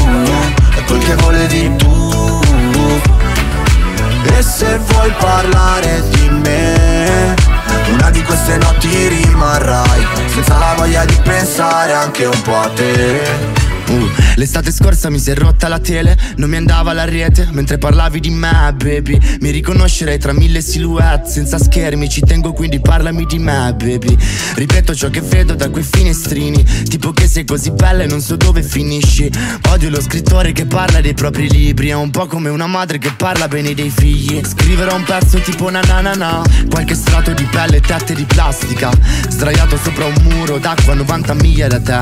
E 0.74 0.82
quel 0.86 1.04
che 1.04 1.14
volevi 1.16 1.76
tu. 1.76 2.40
E 4.38 4.42
se 4.42 4.78
vuoi 4.86 5.12
parlare 5.18 6.02
di 6.08 6.28
me 6.30 6.79
una 7.88 8.10
di 8.10 8.22
queste 8.22 8.56
notti 8.56 9.08
rimarrai 9.08 10.06
Senza 10.26 10.58
la 10.58 10.74
voglia 10.76 11.04
di 11.04 11.18
pensare 11.22 11.92
anche 11.92 12.24
un 12.24 12.42
po' 12.42 12.56
a 12.56 12.68
te 12.70 13.59
Uh, 13.90 14.08
L'estate 14.36 14.70
scorsa 14.70 15.10
mi 15.10 15.18
si 15.18 15.30
è 15.30 15.34
rotta 15.34 15.66
la 15.66 15.80
tele, 15.80 16.16
non 16.36 16.48
mi 16.48 16.56
andava 16.56 16.92
la 16.92 17.04
rete 17.04 17.48
Mentre 17.50 17.76
parlavi 17.76 18.20
di 18.20 18.30
me, 18.30 18.72
baby. 18.76 19.18
Mi 19.40 19.50
riconoscerei 19.50 20.18
tra 20.18 20.32
mille 20.32 20.60
silhouette 20.60 21.28
Senza 21.28 21.58
schermi, 21.58 22.08
ci 22.08 22.20
tengo 22.20 22.52
quindi 22.52 22.80
parlami 22.80 23.26
di 23.26 23.38
me, 23.38 23.74
baby. 23.76 24.16
Ripeto 24.54 24.94
ciò 24.94 25.10
che 25.10 25.20
vedo 25.20 25.54
da 25.54 25.68
quei 25.70 25.82
finestrini 25.82 26.64
Tipo 26.88 27.10
che 27.10 27.26
sei 27.26 27.44
così 27.44 27.72
bella 27.72 28.04
e 28.04 28.06
non 28.06 28.20
so 28.20 28.36
dove 28.36 28.62
finisci. 28.62 29.30
Odio 29.70 29.90
lo 29.90 30.00
scrittore 30.00 30.52
che 30.52 30.66
parla 30.66 31.00
dei 31.00 31.14
propri 31.14 31.50
libri 31.50 31.88
È 31.88 31.94
un 31.94 32.10
po' 32.10 32.26
come 32.26 32.48
una 32.48 32.68
madre 32.68 32.98
che 32.98 33.12
parla 33.16 33.48
bene 33.48 33.74
dei 33.74 33.90
figli. 33.90 34.40
Scriverò 34.44 34.94
un 34.94 35.02
pezzo 35.02 35.38
tipo 35.40 35.68
na 35.68 35.80
na 35.80 36.00
na 36.00 36.14
na 36.14 36.42
Qualche 36.70 36.94
strato 36.94 37.32
di 37.32 37.44
pelle 37.44 37.78
e 37.78 37.80
tette 37.80 38.14
di 38.14 38.24
plastica. 38.24 38.90
Sdraiato 39.28 39.76
sopra 39.76 40.04
un 40.04 40.14
muro 40.22 40.58
d'acqua 40.58 40.94
90 40.94 41.34
miglia 41.34 41.66
da 41.66 41.80
te 41.80 41.98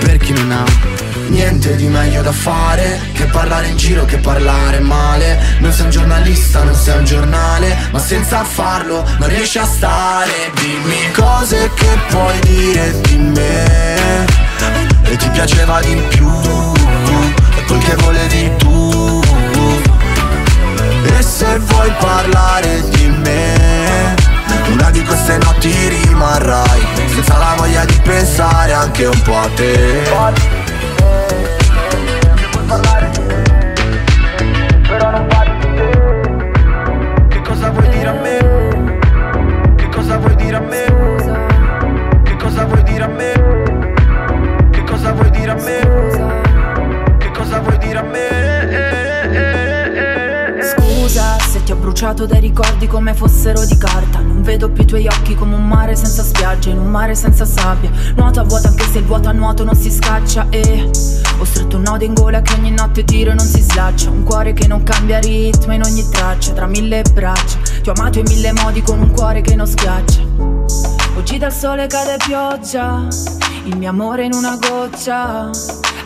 Per 0.00 0.18
chi 0.18 0.32
non 0.32 0.52
ha 0.52 1.21
Niente 1.28 1.76
di 1.76 1.86
meglio 1.86 2.22
da 2.22 2.32
fare 2.32 3.00
Che 3.12 3.24
parlare 3.26 3.68
in 3.68 3.76
giro, 3.76 4.04
che 4.04 4.18
parlare 4.18 4.80
male. 4.80 5.38
Non 5.58 5.72
sei 5.72 5.84
un 5.84 5.90
giornalista, 5.90 6.62
non 6.62 6.74
sei 6.74 6.98
un 6.98 7.04
giornale 7.04 7.76
Ma 7.90 7.98
senza 7.98 8.44
farlo 8.44 9.04
non 9.18 9.28
riesci 9.28 9.58
a 9.58 9.64
stare. 9.64 10.50
Dimmi 10.54 11.10
cose 11.12 11.70
che 11.74 11.98
puoi 12.08 12.38
dire 12.40 13.00
di 13.02 13.16
me. 13.16 14.24
E 15.04 15.16
ti 15.16 15.28
piaceva 15.30 15.80
di 15.80 15.94
più 16.08 16.30
quel 17.66 17.78
che 17.84 17.94
volevi 17.96 18.56
tu. 18.58 19.20
E 21.18 21.22
se 21.22 21.58
vuoi 21.58 21.92
parlare 21.98 22.82
di 22.90 23.06
me 23.08 24.14
una 24.72 24.90
di 24.90 25.02
queste 25.02 25.36
notti 25.38 25.70
rimarrai 25.88 26.80
Senza 27.06 27.36
la 27.36 27.54
voglia 27.56 27.84
di 27.84 28.00
pensare 28.02 28.72
anche 28.72 29.06
un 29.06 29.22
po' 29.22 29.36
a 29.36 29.48
te 29.54 30.61
Però 34.88 35.10
non 35.10 35.26
parli 35.26 35.58
di 35.58 35.74
te 35.76 35.90
Che 37.28 37.40
cosa 37.42 37.68
vuoi 37.70 37.88
dire 37.90 38.08
a 38.08 38.12
me? 38.12 39.74
Che 39.76 39.88
cosa 39.90 40.16
vuoi 40.16 40.34
dire 40.36 40.56
a 40.56 40.60
me? 40.60 40.84
Che 42.22 42.36
cosa 42.36 42.64
vuoi 42.64 42.82
dire 42.82 43.04
a 43.04 43.08
me? 43.08 43.32
Che 44.70 44.84
cosa 44.84 45.12
vuoi 45.12 45.30
dire 45.30 45.50
a 45.50 45.54
me? 45.54 45.80
Che 47.18 47.30
cosa 47.30 47.60
vuoi 47.60 47.76
dire 47.78 47.98
a 47.98 48.02
me? 48.02 48.30
Scusa 50.62 51.38
se 51.40 51.62
ti 51.62 51.72
ho 51.72 51.76
bruciato 51.76 52.24
dai 52.24 52.40
ricordi 52.40 52.86
come 52.86 53.12
fossero 53.12 53.66
di 53.66 53.76
carta 53.76 54.31
Vedo 54.42 54.70
più 54.70 54.82
i 54.82 54.86
tuoi 54.86 55.06
occhi 55.06 55.34
come 55.36 55.54
un 55.54 55.68
mare 55.68 55.94
senza 55.94 56.24
spiaggia 56.24 56.70
In 56.70 56.78
un 56.78 56.90
mare 56.90 57.14
senza 57.14 57.44
sabbia. 57.44 57.90
Nuoto 58.16 58.40
a 58.40 58.42
vuoto 58.42 58.66
anche 58.68 58.84
se 58.90 58.98
il 58.98 59.04
vuoto 59.04 59.28
a 59.28 59.32
nuoto 59.32 59.62
non 59.62 59.76
si 59.76 59.90
scaccia 59.90 60.46
E 60.50 60.90
ho 61.38 61.44
stretto 61.44 61.76
un 61.76 61.82
nodo 61.82 62.04
in 62.04 62.12
gola 62.12 62.42
che 62.42 62.54
ogni 62.54 62.72
notte 62.72 63.04
tiro 63.04 63.30
e 63.30 63.34
non 63.34 63.46
si 63.46 63.60
slaccia. 63.60 64.10
Un 64.10 64.24
cuore 64.24 64.52
che 64.52 64.66
non 64.66 64.82
cambia 64.82 65.20
ritmo 65.20 65.72
in 65.72 65.82
ogni 65.82 66.08
traccia 66.10 66.52
Tra 66.52 66.66
mille 66.66 67.02
braccia. 67.12 67.58
Ti 67.82 67.88
ho 67.88 67.92
amato 67.96 68.18
in 68.18 68.24
mille 68.28 68.52
modi 68.52 68.82
con 68.82 68.98
un 68.98 69.12
cuore 69.12 69.40
che 69.42 69.54
non 69.54 69.66
schiaccia. 69.66 70.20
Oggi 71.16 71.38
dal 71.38 71.52
sole 71.52 71.86
cade 71.86 72.16
pioggia. 72.24 73.06
Il 73.64 73.76
mio 73.76 73.90
amore 73.90 74.24
in 74.24 74.34
una 74.34 74.56
goccia 74.56 75.50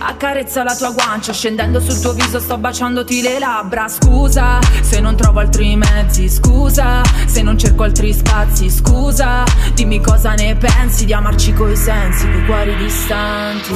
Accarezza 0.08 0.62
la 0.62 0.74
tua 0.76 0.90
guancia 0.90 1.32
Scendendo 1.32 1.80
sul 1.80 2.00
tuo 2.00 2.12
viso 2.12 2.38
sto 2.38 2.58
baciandoti 2.58 3.22
le 3.22 3.38
labbra. 3.38 3.88
Scusa 3.88 4.58
se 4.80 5.00
non 5.00 5.16
trovo 5.16 5.40
altri 5.40 5.76
mezzi 5.76 6.28
Scusa 6.28 7.02
se 7.26 7.42
non 7.42 7.58
cerco 7.58 7.82
altri 7.82 8.12
spazi 8.12 8.70
Scusa 8.70 9.44
dimmi 9.74 10.00
cosa 10.00 10.34
ne 10.34 10.56
pensi 10.56 11.04
Di 11.04 11.12
amarci 11.12 11.52
coi 11.52 11.76
sensi, 11.76 12.26
coi 12.30 12.44
cuori 12.46 12.76
distanti. 12.76 13.74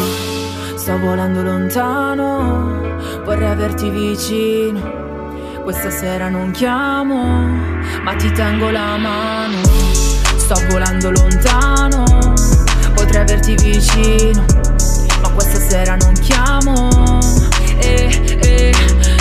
Sto 0.76 0.98
volando 0.98 1.42
lontano 1.42 2.80
Vorrei 3.24 3.48
averti 3.48 3.90
vicino. 3.90 5.08
Questa 5.62 5.90
sera 5.90 6.28
non 6.28 6.50
chiamo, 6.50 7.22
ma 8.02 8.14
ti 8.16 8.30
tengo 8.32 8.70
la 8.70 8.96
mano. 8.96 9.56
Sto 10.36 10.54
volando 10.68 11.10
lontano, 11.10 12.02
potrei 12.94 13.20
averti 13.22 13.54
vicino, 13.54 14.44
ma 15.20 15.30
questa 15.30 15.58
sera 15.60 15.96
non 15.96 16.12
chiamo. 16.14 17.18
Eh, 17.78 18.38
eh, 18.42 18.72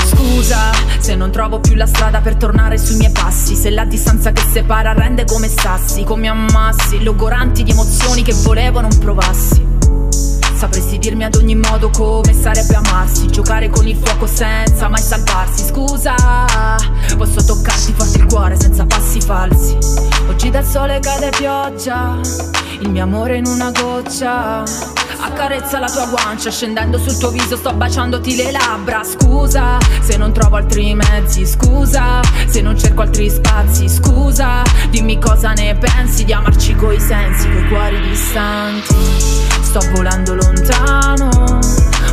scusa 0.06 0.72
se 1.00 1.16
non 1.16 1.32
trovo 1.32 1.60
più 1.60 1.76
la 1.76 1.88
strada 1.88 2.20
per 2.20 2.36
tornare 2.36 2.78
sui 2.78 2.98
miei 2.98 3.12
passi. 3.12 3.56
Se 3.56 3.70
la 3.70 3.86
distanza 3.86 4.32
che 4.32 4.44
separa 4.52 4.94
rende 4.94 5.26
come 5.26 5.48
sassi, 5.48 6.04
come 6.04 6.28
ammassi, 6.28 7.04
logoranti 7.04 7.64
di 7.64 7.72
emozioni 7.72 8.22
che 8.22 8.34
volevo 8.34 8.82
non 8.82 8.98
provassi. 8.98 9.68
Sapresti 10.60 10.98
dirmi 10.98 11.24
ad 11.24 11.36
ogni 11.36 11.56
modo 11.56 11.90
come 11.90 12.34
sarebbe 12.34 12.76
amarsi 12.76 13.28
Giocare 13.28 13.70
con 13.70 13.88
il 13.88 13.96
fuoco 13.96 14.28
senza 14.28 14.90
mai 14.90 15.02
salvarsi. 15.02 15.64
Scusa, 15.64 16.16
posso 17.16 17.42
toccarti 17.46 17.94
forte 17.94 18.18
il 18.18 18.26
cuore 18.26 18.60
senza 18.60 18.86
passi 18.86 19.22
falsi. 19.22 19.78
Oggi 20.28 20.50
dal 20.50 20.66
sole 20.66 21.00
cade 21.00 21.30
pioggia 21.30 22.20
Il 22.82 22.90
mio 22.90 23.04
amore 23.04 23.38
in 23.38 23.46
una 23.46 23.72
goccia. 23.72 24.64
Accarezza 25.22 25.80
la 25.80 25.90
tua 25.90 26.08
guancia 26.08 26.50
Scendendo 26.52 26.98
sul 26.98 27.18
tuo 27.18 27.30
viso 27.30 27.56
sto 27.56 27.72
baciandoti 27.72 28.36
le 28.36 28.52
labbra. 28.52 29.02
Scusa, 29.06 29.78
se 30.02 30.18
non 30.18 30.34
trovo 30.34 30.58
altri 30.58 30.94
mezzi. 30.94 31.46
Scusa, 31.46 32.20
se 32.48 32.60
non 32.60 32.78
cerco 32.78 33.04
altri 33.04 33.30
spazi. 33.30 33.88
Scusa, 33.88 34.62
dimmi 34.90 35.20
cosa 35.20 35.54
ne 35.54 35.78
pensi 35.78 36.26
Di 36.26 36.34
amarci 36.34 36.76
coi 36.76 37.00
sensi, 37.00 37.50
coi 37.50 37.68
cuori 37.70 38.02
distanti. 38.02 39.48
Sto 39.70 39.82
volando 39.92 40.34
lontano, 40.34 40.49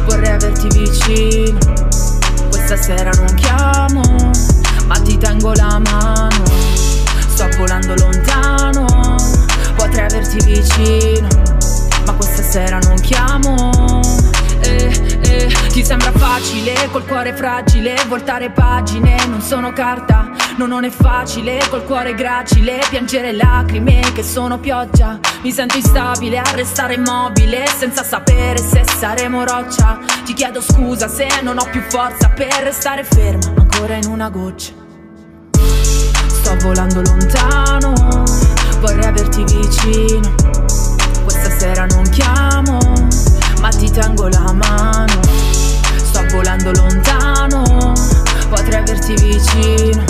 vorrei 0.05 0.31
averti 0.31 0.69
vicino. 0.69 1.59
Questa 2.49 2.77
sera 2.77 3.11
non 3.13 3.35
chiamo, 3.35 4.03
ma 4.87 4.95
ti 5.01 5.17
tengo 5.19 5.53
la 5.55 5.79
mano. 5.79 6.45
Sto 7.29 7.49
volando 7.57 7.95
lontano, 7.97 8.85
potrei 9.77 10.07
averti 10.07 10.39
vicino. 10.45 11.29
Ma 12.05 12.13
questa 12.13 12.43
sera 12.43 12.79
non 12.79 12.97
chiamo. 13.01 14.16
Eh, 15.23 15.49
ti 15.71 15.85
sembra 15.85 16.13
facile, 16.13 16.89
col 16.91 17.07
cuore 17.07 17.35
fragile, 17.35 17.97
voltare 18.09 18.51
pagine, 18.51 19.17
non 19.27 19.41
sono 19.41 19.73
carta. 19.73 20.31
No, 20.57 20.67
non 20.67 20.85
è 20.85 20.91
facile, 20.91 21.61
col 21.69 21.85
cuore 21.85 22.15
gracile, 22.15 22.81
piangere 22.89 23.33
lacrime 23.33 24.01
che 24.15 24.23
sono 24.23 24.59
pioggia. 24.59 25.19
Mi 25.43 25.53
sento 25.53 25.77
instabile, 25.77 26.39
a 26.39 26.51
restare 26.53 26.95
immobile, 26.95 27.67
senza 27.67 28.03
sapere 28.03 28.57
se 28.57 28.83
saremo 28.85 29.45
roccia. 29.45 29.99
Ti 30.25 30.33
chiedo 30.33 30.63
scusa 30.63 31.09
se 31.09 31.27
non 31.43 31.59
ho 31.59 31.69
più 31.71 31.83
forza 31.83 32.31
per 32.31 32.63
restare 32.63 33.05
ferma, 33.05 33.53
ancora 33.59 33.97
in 33.97 34.07
una 34.07 34.31
goccia. 34.31 34.73
Sto 36.27 36.57
volando 36.63 37.03
lontano, 37.03 37.93
vorrei 38.81 39.05
averti 39.05 39.45
vicino. 39.45 40.35
Questa 41.23 41.51
sera 41.51 41.85
non 41.87 42.09
chiamo, 42.09 42.76
ti 43.77 43.91
tengo 43.91 44.29
la 44.29 44.53
mano. 44.53 45.21
Sto 45.97 46.25
volando 46.31 46.73
lontano, 46.73 47.93
potrei 48.49 48.81
averti 48.81 49.15
vicino 49.15 50.05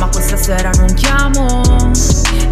ma 0.00 0.08
questa 0.08 0.36
sera 0.36 0.70
non 0.78 0.92
chiamo. 0.94 1.92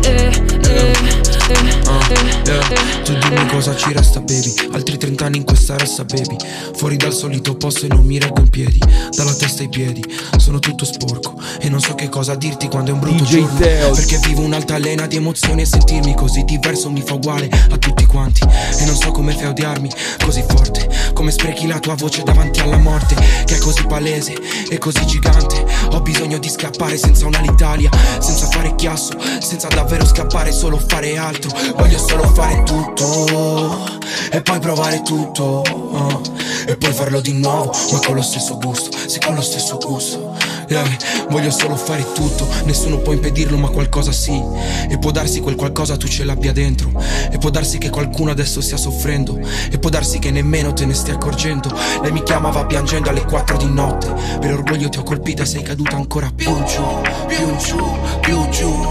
Eh, 0.03 0.45
eh, 0.69 1.28
eh. 1.51 2.49
Yeah. 2.49 3.05
Tu 3.05 3.15
dimmi 3.15 3.47
cosa 3.49 3.75
ci 3.77 3.93
resta 3.93 4.21
baby. 4.21 4.55
Altri 4.73 4.97
30 4.97 5.25
anni 5.25 5.37
in 5.39 5.45
questa 5.45 5.77
ressa 5.77 6.05
baby. 6.05 6.37
Fuori 6.75 6.97
dal 6.97 7.13
solito 7.13 7.57
posto 7.57 7.87
e 7.87 7.89
non 7.89 8.05
mi 8.05 8.19
reggo 8.19 8.41
in 8.41 8.51
piedi. 8.51 8.79
Dalla 9.15 9.35
testa 9.35 9.63
ai 9.63 9.69
piedi. 9.69 10.03
Sono 10.37 10.59
tutto 10.59 10.85
sporco. 10.85 11.41
E 11.61 11.69
non 11.69 11.81
so 11.81 11.95
che 11.95 12.09
cosa 12.09 12.35
dirti 12.35 12.69
quando 12.69 12.91
è 12.91 12.95
un 12.95 13.01
brutto 13.01 13.25
DJ 13.25 13.29
giorno. 13.29 13.59
Teo. 13.59 13.91
Perché 13.93 14.19
vivo 14.19 14.43
un'altalena 14.43 15.07
di 15.07 15.17
emozioni 15.17 15.63
E 15.63 15.67
sentirmi 15.67 16.15
così 16.15 16.45
diverso 16.45 16.91
mi 16.91 17.03
fa 17.03 17.15
uguale 17.15 17.49
a 17.71 17.77
tutti 17.79 18.05
quanti. 18.07 18.43
E 18.79 18.85
non 18.85 18.97
so 18.97 19.11
come 19.11 19.33
fai 19.33 19.47
odiarmi 19.47 19.91
così 20.23 20.45
forte. 20.47 20.89
Come 21.13 21.31
sprechi 21.31 21.67
la 21.67 21.79
tua 21.79 21.95
voce 21.95 22.23
davanti 22.23 22.61
alla 22.61 22.77
morte 22.77 23.17
Che 23.45 23.57
è 23.57 23.59
così 23.59 23.85
palese 23.87 24.37
e 24.69 24.79
così 24.79 25.05
gigante 25.07 25.58
Ho 25.99 26.01
bisogno 26.01 26.39
di 26.39 26.49
scappare 26.49 26.97
senza 26.97 27.27
un'Alitalia 27.27 27.91
Senza 28.21 28.47
fare 28.47 28.77
chiasso 28.77 29.19
Senza 29.41 29.67
davvero 29.67 30.07
scappare 30.07 30.53
solo 30.53 30.79
fare 30.79 31.17
altro 31.17 31.51
Voglio 31.77 31.99
solo 31.99 32.23
fare 32.35 32.63
tutto 32.63 33.85
E 34.31 34.41
poi 34.41 34.61
provare 34.61 35.03
tutto 35.03 35.63
ah. 35.95 36.21
E 36.67 36.77
poi 36.77 36.93
farlo 36.93 37.21
di 37.21 37.33
nuovo 37.33 37.75
Ma 37.91 37.99
con 37.99 38.15
lo 38.15 38.23
stesso 38.23 38.59
gusto 38.59 38.97
Sì 39.09 39.19
con 39.19 39.35
lo 39.35 39.43
stesso 39.43 39.77
gusto 39.79 40.37
Yeah, 40.69 40.85
Voglio 41.31 41.51
solo 41.51 41.77
fare 41.77 42.05
tutto 42.13 42.47
Nessuno 42.65 42.99
può 42.99 43.13
impedirlo 43.13 43.57
ma 43.57 43.69
qualcosa 43.69 44.13
sì. 44.13 44.43
E 44.89 44.99
può 44.99 45.11
darsi 45.11 45.41
quel 45.41 45.55
qualcosa 45.55 45.97
tu 45.97 46.07
ce 46.07 46.25
l'abbia 46.25 46.53
dentro. 46.53 46.93
E 47.31 47.39
può 47.39 47.51
darsi 47.51 47.79
che 47.79 47.91
qualcuno 47.91 48.31
adesso 48.31 48.61
stia 48.61 48.77
soffrendo. 48.77 49.39
E 49.71 49.79
può 49.79 49.91
darsi 49.91 50.19
che 50.19 50.31
nemmeno 50.31 50.73
te 50.73 50.85
ne 50.85 50.95
stia 50.95 51.15
accorgendo. 51.15 51.75
Lei 52.03 52.13
mi 52.13 52.23
chiamava 52.23 52.67
piangendo 52.67 53.09
alle 53.09 53.25
4 53.25 53.57
di 53.57 53.71
notte. 53.71 54.13
Per 54.41 54.53
orgoglio 54.53 54.89
ti 54.89 54.99
ho 54.99 55.03
colpita 55.03 55.45
sei 55.45 55.63
caduta 55.63 55.97
ancora 55.97 56.31
più 56.35 56.53
giù 56.65 56.85
Più 57.27 57.57
giù, 57.57 57.99
più 58.21 58.49
giù. 58.51 58.87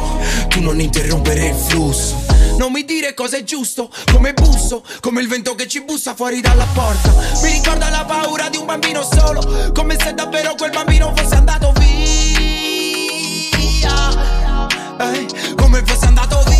Tu 0.47 0.61
non 0.61 0.79
interrompere 0.79 1.47
il 1.47 1.55
flusso. 1.55 2.25
Non 2.57 2.71
mi 2.71 2.83
dire 2.85 3.13
cosa 3.13 3.37
è 3.37 3.43
giusto, 3.43 3.91
come 4.11 4.33
busso, 4.33 4.83
come 4.99 5.21
il 5.21 5.27
vento 5.27 5.53
che 5.53 5.67
ci 5.67 5.83
bussa 5.83 6.15
fuori 6.15 6.41
dalla 6.41 6.65
porta. 6.73 7.13
Mi 7.43 7.51
ricorda 7.51 7.89
la 7.89 8.03
paura 8.03 8.49
di 8.49 8.57
un 8.57 8.65
bambino 8.65 9.03
solo, 9.03 9.71
come 9.73 9.95
se 9.99 10.15
davvero 10.15 10.55
quel 10.55 10.71
bambino 10.71 11.13
fosse 11.15 11.35
andato 11.35 11.66
Eh, 14.99 15.55
come 15.55 15.83
fosse 15.85 16.05
andato 16.05 16.43
via. 16.47 16.57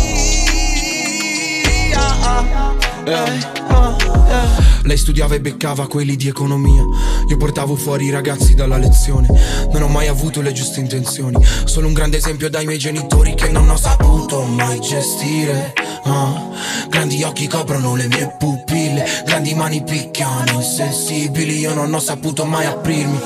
Eh, 3.04 3.38
ah, 3.68 3.96
eh. 4.26 4.66
Lei 4.82 4.96
studiava 4.96 5.34
e 5.34 5.40
beccava 5.40 5.86
quelli 5.86 6.16
di 6.16 6.28
economia. 6.28 6.82
Io 7.28 7.36
portavo 7.36 7.76
fuori 7.76 8.06
i 8.06 8.10
ragazzi 8.10 8.54
dalla 8.54 8.78
lezione. 8.78 9.28
Non 9.72 9.82
ho 9.82 9.88
mai 9.88 10.06
avuto 10.08 10.40
le 10.40 10.52
giuste 10.52 10.80
intenzioni. 10.80 11.36
Solo 11.64 11.88
un 11.88 11.92
grande 11.92 12.16
esempio 12.16 12.48
dai 12.48 12.64
miei 12.64 12.78
genitori 12.78 13.34
che 13.34 13.50
non 13.50 13.68
ho 13.68 13.76
saputo 13.76 14.42
mai 14.44 14.80
gestire. 14.80 15.74
Ah, 16.04 16.46
Grandi 16.88 17.22
occhi 17.22 17.46
coprono 17.48 17.96
le 17.96 18.06
mie 18.08 18.34
pupille. 18.38 19.04
Grandi 19.26 19.54
mani 19.54 19.82
picchiano 19.82 20.52
insensibili. 20.52 21.58
Io 21.58 21.74
non 21.74 21.92
ho 21.92 22.00
saputo 22.00 22.44
mai 22.44 22.64
aprirmi. 22.66 23.20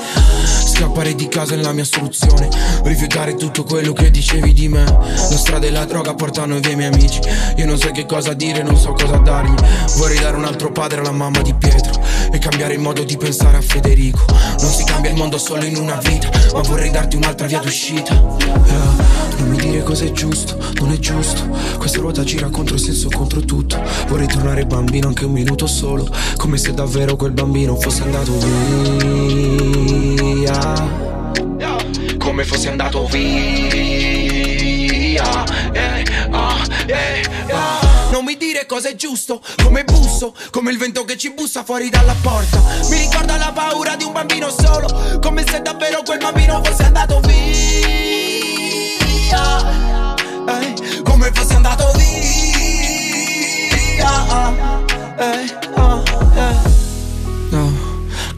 Scappare 0.83 1.15
di 1.15 1.29
casa 1.29 1.53
è 1.53 1.57
la 1.61 1.71
mia 1.71 1.85
soluzione. 1.85 2.49
Rifiutare 2.83 3.35
tutto 3.35 3.63
quello 3.63 3.93
che 3.93 4.11
dicevi 4.11 4.51
di 4.51 4.67
me. 4.67 4.83
La 4.83 5.37
strada 5.37 5.65
e 5.65 5.71
la 5.71 5.85
droga 5.85 6.13
portano 6.13 6.59
via 6.59 6.71
i 6.71 6.75
miei 6.75 6.91
amici. 6.91 7.21
Io 7.55 7.65
non 7.65 7.77
so 7.77 7.89
che 7.91 8.05
cosa 8.05 8.33
dire, 8.33 8.63
non 8.63 8.75
so 8.77 8.91
cosa 8.91 9.15
dargli. 9.15 9.55
Vorrei 9.95 10.19
dare 10.19 10.35
un 10.35 10.43
altro 10.43 10.73
padre 10.73 10.99
alla 10.99 11.13
mamma 11.13 11.41
di 11.41 11.53
Pietro. 11.53 12.01
E 12.33 12.37
cambiare 12.37 12.73
il 12.73 12.81
modo 12.81 13.01
di 13.05 13.15
pensare 13.15 13.55
a 13.55 13.61
Federico. 13.61 14.25
Non 14.59 14.71
si 14.73 14.83
cambia 14.83 15.09
il 15.09 15.15
mondo 15.15 15.37
solo 15.37 15.63
in 15.63 15.77
una 15.77 15.95
vita. 16.03 16.29
Ma 16.51 16.59
vorrei 16.63 16.91
darti 16.91 17.15
un'altra 17.15 17.47
via 17.47 17.59
d'uscita. 17.59 18.13
Yeah. 18.13 19.11
Non 19.37 19.47
mi 19.47 19.55
dire 19.55 19.83
cosa 19.83 20.03
è 20.03 20.11
giusto, 20.11 20.57
non 20.81 20.91
è 20.91 20.99
giusto. 20.99 21.47
Questa 21.77 21.99
ruota 21.99 22.25
gira 22.25 22.49
contro 22.49 22.75
senso, 22.75 23.07
contro 23.07 23.39
tutto. 23.39 23.81
Vorrei 24.09 24.27
tornare 24.27 24.65
bambino 24.65 25.07
anche 25.07 25.23
un 25.23 25.31
minuto 25.31 25.65
solo. 25.65 26.09
Come 26.35 26.57
se 26.57 26.73
davvero 26.73 27.15
quel 27.15 27.31
bambino 27.31 27.77
fosse 27.77 28.03
andato 28.03 28.37
via. 28.37 29.82
Come 32.17 32.43
fosse 32.43 32.67
andato 32.69 33.05
via. 33.05 33.23
Eh, 35.71 36.03
ah, 36.31 36.67
eh, 36.85 37.23
ah. 37.49 37.79
Non 38.11 38.25
mi 38.25 38.35
dire 38.35 38.65
cosa 38.65 38.89
è 38.89 38.95
giusto, 38.95 39.41
come 39.63 39.85
busso, 39.85 40.35
come 40.51 40.71
il 40.71 40.77
vento 40.77 41.05
che 41.05 41.17
ci 41.17 41.31
bussa 41.31 41.63
fuori 41.63 41.89
dalla 41.89 42.15
porta. 42.21 42.61
Mi 42.89 42.97
ricorda 42.97 43.37
la 43.37 43.53
paura 43.53 43.95
di 43.95 44.03
un 44.03 44.11
bambino 44.11 44.49
solo, 44.49 45.19
come 45.21 45.45
se 45.47 45.61
davvero 45.61 46.01
quel 46.03 46.17
bambino 46.19 46.61
fosse 46.61 46.83
andato 46.83 47.21
via. 47.21 47.73
Eh, 50.45 50.73
come 51.03 51.31
fosse 51.33 51.53
andato 51.55 51.89
via. 51.95 52.11
Eh, 55.17 55.55
ah, 55.75 56.03
eh. 56.35 56.82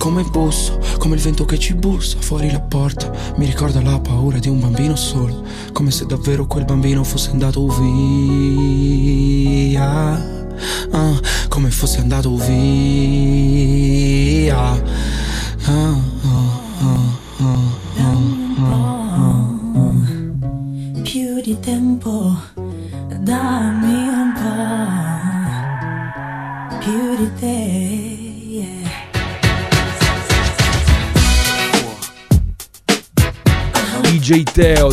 Come 0.06 0.22
busso, 0.22 0.78
come 1.00 1.16
il 1.16 1.22
vento 1.22 1.46
che 1.46 1.58
ci 1.58 1.74
bussa 1.74 2.20
fuori 2.20 2.52
la 2.52 2.60
porta. 2.60 3.12
Mi 3.38 3.48
ricorda 3.48 3.82
la 3.82 4.00
paura 4.00 4.38
di 4.38 4.50
un 4.50 4.60
bambino 4.60 4.96
solo, 4.96 5.44
come 5.74 5.90
se 5.90 6.06
davvero 6.06 6.46
quel 6.46 6.64
bambino 6.64 7.04
fosse 7.04 7.32
andato 7.32 7.66
via. 7.70 9.02
Ah, 10.92 11.20
come 11.50 11.72
fosse 11.72 12.02
andato 12.02 12.36
via. 12.36 13.00
Ah, 15.66 15.98
ah, 16.22 16.54
più 21.02 21.42
di 21.42 21.60
tempo, 21.60 22.38
dammi 23.22 24.08
un 24.08 24.34
po' 26.70 26.78
più 26.78 27.16
di 27.18 27.34
te. 27.40 27.85
DJ 34.26 34.44
Teo. 34.44 34.90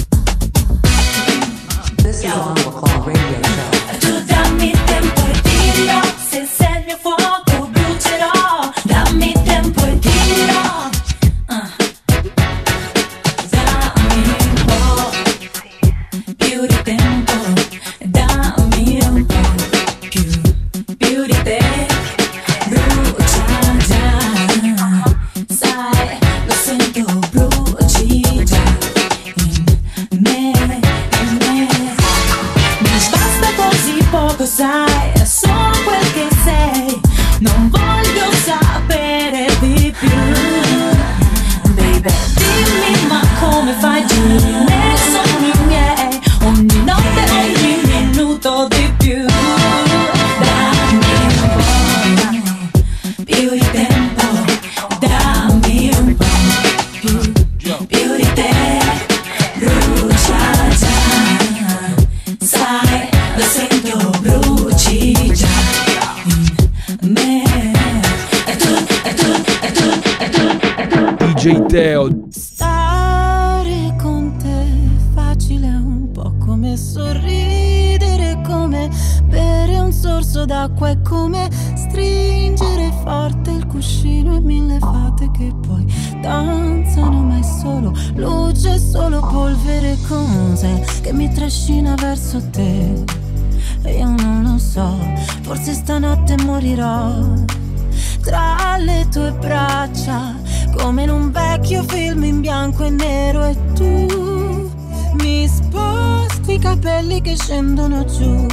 Che 107.33 107.37
scendono 107.37 108.05
giù 108.05 108.47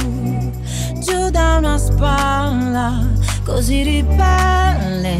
giù 1.00 1.30
da 1.30 1.56
una 1.58 1.76
spalla, 1.76 3.06
così 3.44 3.82
ribelle, 3.82 5.18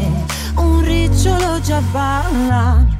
un 0.55 0.83
ricciolo 0.83 1.59
già 1.61 1.81
balla. 1.91 2.90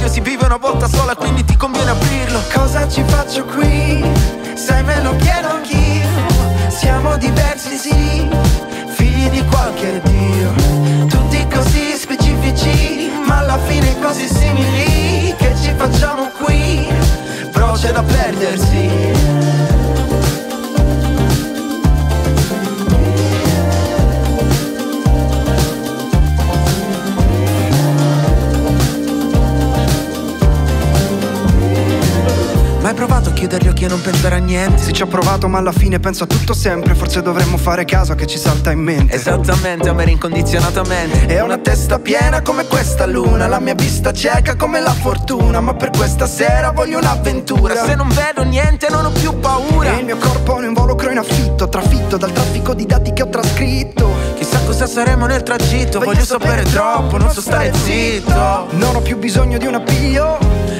Consiglio 0.00 0.08
Si 0.08 0.20
vive 0.20 0.44
una 0.46 0.56
volta 0.56 0.88
sola 0.88 1.14
quindi 1.14 1.44
ti 1.44 1.56
conviene 1.56 1.90
aprirlo. 1.90 2.40
Cosa 2.52 2.88
ci 2.88 3.02
faccio 3.06 3.44
qui? 3.44 4.02
Se 4.54 4.82
me 4.82 5.02
lo 5.02 5.14
chiedo 5.16 5.48
anch'io. 5.48 6.08
Siamo 6.68 7.16
diversi 7.16 7.76
sì. 7.76 8.28
Figli 8.94 9.28
di 9.30 9.44
qualche 9.44 10.00
dio. 10.02 11.06
Tutti 11.06 11.46
così 11.48 11.94
specifici 11.94 13.10
Ma 13.26 13.38
alla 13.38 13.58
fine 13.58 13.98
così 14.00 14.26
simili. 14.28 15.34
Che 15.36 15.54
ci 15.60 15.72
facciamo 15.76 16.30
qui? 16.42 16.88
Però 17.52 17.72
c'è 17.72 17.92
da 17.92 18.02
perdersi 18.02 19.69
Mai 32.90 32.98
provato 32.98 33.28
a 33.28 33.32
chiudere 33.32 33.64
gli 33.64 33.68
occhi 33.68 33.84
e 33.84 33.88
non 33.88 34.00
pensare 34.00 34.34
a 34.34 34.38
niente? 34.38 34.82
Sì 34.82 34.92
ci 34.92 35.02
ho 35.02 35.06
provato 35.06 35.46
ma 35.46 35.58
alla 35.58 35.70
fine 35.70 36.00
penso 36.00 36.24
a 36.24 36.26
tutto 36.26 36.52
sempre. 36.52 36.96
Forse 36.96 37.22
dovremmo 37.22 37.56
fare 37.56 37.84
caso 37.84 38.10
a 38.10 38.14
che 38.16 38.26
ci 38.26 38.36
salta 38.36 38.72
in 38.72 38.80
mente. 38.80 39.14
Esattamente, 39.14 39.88
amare 39.88 40.10
incondizionatamente. 40.10 41.28
E 41.28 41.40
ho 41.40 41.44
una 41.44 41.58
testa 41.58 42.00
piena 42.00 42.42
come 42.42 42.66
questa 42.66 43.06
luna. 43.06 43.46
La 43.46 43.60
mia 43.60 43.74
vista 43.74 44.12
cieca 44.12 44.56
come 44.56 44.80
la 44.80 44.92
fortuna. 44.92 45.60
Ma 45.60 45.74
per 45.74 45.90
questa 45.90 46.26
sera 46.26 46.72
voglio 46.72 46.98
un'avventura. 46.98 47.76
Se 47.84 47.94
non 47.94 48.08
vedo 48.08 48.42
niente 48.42 48.88
non 48.90 49.04
ho 49.04 49.10
più 49.12 49.38
paura. 49.38 49.94
E 49.94 50.00
il 50.00 50.06
mio 50.06 50.16
corpo 50.16 50.56
è 50.56 50.58
un 50.58 50.64
involucro 50.64 51.12
in 51.12 51.18
affitto. 51.18 51.68
Trafitto 51.68 52.16
dal 52.16 52.32
traffico 52.32 52.74
di 52.74 52.86
dati 52.86 53.12
che 53.12 53.22
ho 53.22 53.28
trascritto 53.28 54.19
Chissà 54.40 54.58
cosa 54.64 54.86
saremo 54.86 55.26
nel 55.26 55.42
tragitto 55.42 55.98
Voglio 56.00 56.24
sapere 56.24 56.62
troppo, 56.62 57.18
non 57.18 57.30
so 57.30 57.42
stare 57.42 57.74
zitto. 57.74 58.68
Non 58.70 58.96
ho 58.96 59.00
più 59.02 59.18
bisogno 59.18 59.58
di 59.58 59.66
un 59.66 59.74
appiglio. 59.74 60.38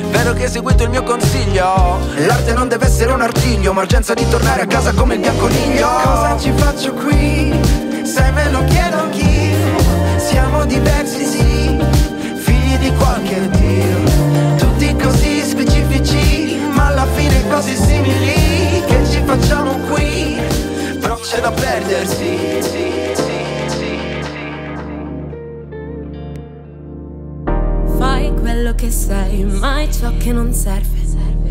Vedo 0.09 0.33
che 0.33 0.45
hai 0.45 0.49
seguito 0.49 0.85
il 0.85 0.89
mio 0.89 1.03
consiglio. 1.03 1.99
L'arte 2.27 2.55
non 2.55 2.69
deve 2.69 2.87
essere 2.87 3.13
un 3.13 3.21
artiglio 3.21 3.75
Ma 3.75 3.83
urgenza 3.83 4.15
di 4.15 4.27
tornare 4.31 4.63
a 4.63 4.67
casa 4.67 4.95
come 4.95 5.17
il 5.17 5.21
bianconiglio. 5.21 5.87
Cosa 5.87 6.39
ci 6.39 6.53
faccio 6.57 6.95
qui? 6.95 7.55
Se 8.03 8.31
me 8.31 8.51
lo 8.51 8.65
chiedo 8.65 8.97
anch'io. 8.97 9.77
Siamo 10.17 10.65
diversi 10.65 11.27
sì. 11.27 11.79
Figli 12.37 12.79
di 12.79 12.91
qualche 12.95 13.47
dio. 13.51 14.57
Tutti 14.57 14.97
così 14.97 15.43
specifici 15.43 16.59
Ma 16.73 16.87
alla 16.87 17.07
fine 17.15 17.47
così 17.51 17.77
simili. 17.77 18.83
Che 18.87 19.07
ci 19.11 19.23
facciamo 19.23 19.75
qui? 19.93 20.41
Però 20.99 21.17
c'è 21.17 21.41
da 21.41 21.51
perdersi. 21.51 22.59
sì, 22.63 22.90
quello 28.51 28.75
che 28.75 28.91
sei, 28.91 29.45
mai 29.45 29.93
ciò 29.93 30.11
che 30.19 30.33
non 30.33 30.53
serve. 30.53 30.99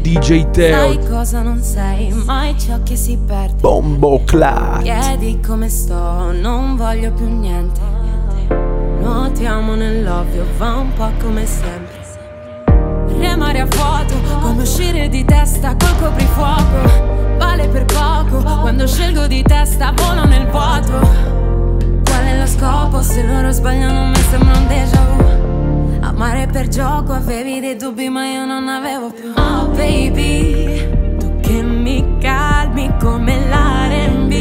DJ 0.02 0.22
Sai 0.22 0.52
Teo, 0.52 0.98
cosa 1.08 1.42
non 1.42 1.62
sei, 1.62 2.12
mai 2.12 2.60
ciò 2.60 2.84
che 2.84 2.98
si 2.98 3.18
perde. 3.18 3.62
Bombo 3.62 4.22
Clat. 4.26 4.82
Chiedi 4.82 5.40
come 5.40 5.70
sto, 5.70 6.34
non 6.34 6.76
voglio 6.76 7.12
più 7.14 7.26
niente. 7.28 7.80
Nuotiamo 9.00 9.76
nell'ovvio, 9.76 10.44
va 10.58 10.76
un 10.76 10.92
po' 10.94 11.10
come 11.22 11.46
sempre. 11.46 11.98
Remare 13.18 13.60
a 13.62 13.66
vuoto, 13.66 14.16
come 14.42 14.62
uscire 14.62 15.08
di 15.08 15.24
testa 15.24 15.76
col 15.78 15.98
coprifuoco. 16.02 17.38
Vale 17.38 17.68
per 17.70 17.86
poco, 17.86 18.44
quando 18.60 18.86
scelgo 18.86 19.26
di 19.28 19.42
testa 19.42 19.94
volo 19.96 20.26
nel 20.26 20.48
vuoto. 20.48 21.00
Qual 22.04 22.24
è 22.26 22.38
lo 22.38 22.46
scopo? 22.46 23.02
Se 23.02 23.24
loro 23.26 23.52
sbagliano 23.52 24.10
mi 24.10 24.22
sembra 24.30 24.58
un 24.58 24.68
déjà 24.68 25.02
vu. 25.06 25.19
Amare 26.22 26.48
per 26.48 26.68
gioco, 26.68 27.14
avevi 27.14 27.62
dei 27.62 27.78
dubbi 27.78 28.10
ma 28.10 28.28
io 28.28 28.44
non 28.44 28.68
avevo 28.68 29.10
più. 29.10 29.32
Oh 29.38 29.68
baby, 29.68 31.16
tu 31.18 31.40
che 31.40 31.62
mi 31.62 32.18
calmi 32.20 32.94
come 33.00 33.48
l'R&B. 33.48 34.34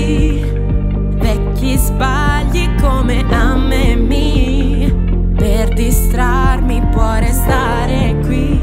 Vecchi 1.20 1.76
sbagli 1.76 2.74
come 2.80 3.24
a 3.30 3.54
me 3.54 3.94
mi. 3.94 4.92
Per 5.36 5.68
distrarmi 5.74 6.84
può 6.90 7.14
restare 7.20 8.18
qui 8.24 8.58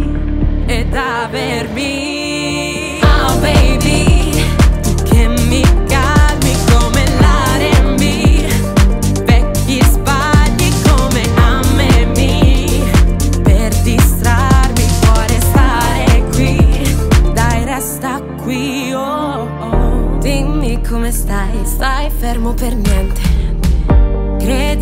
ed 0.66 0.94
avermi. 0.94 2.15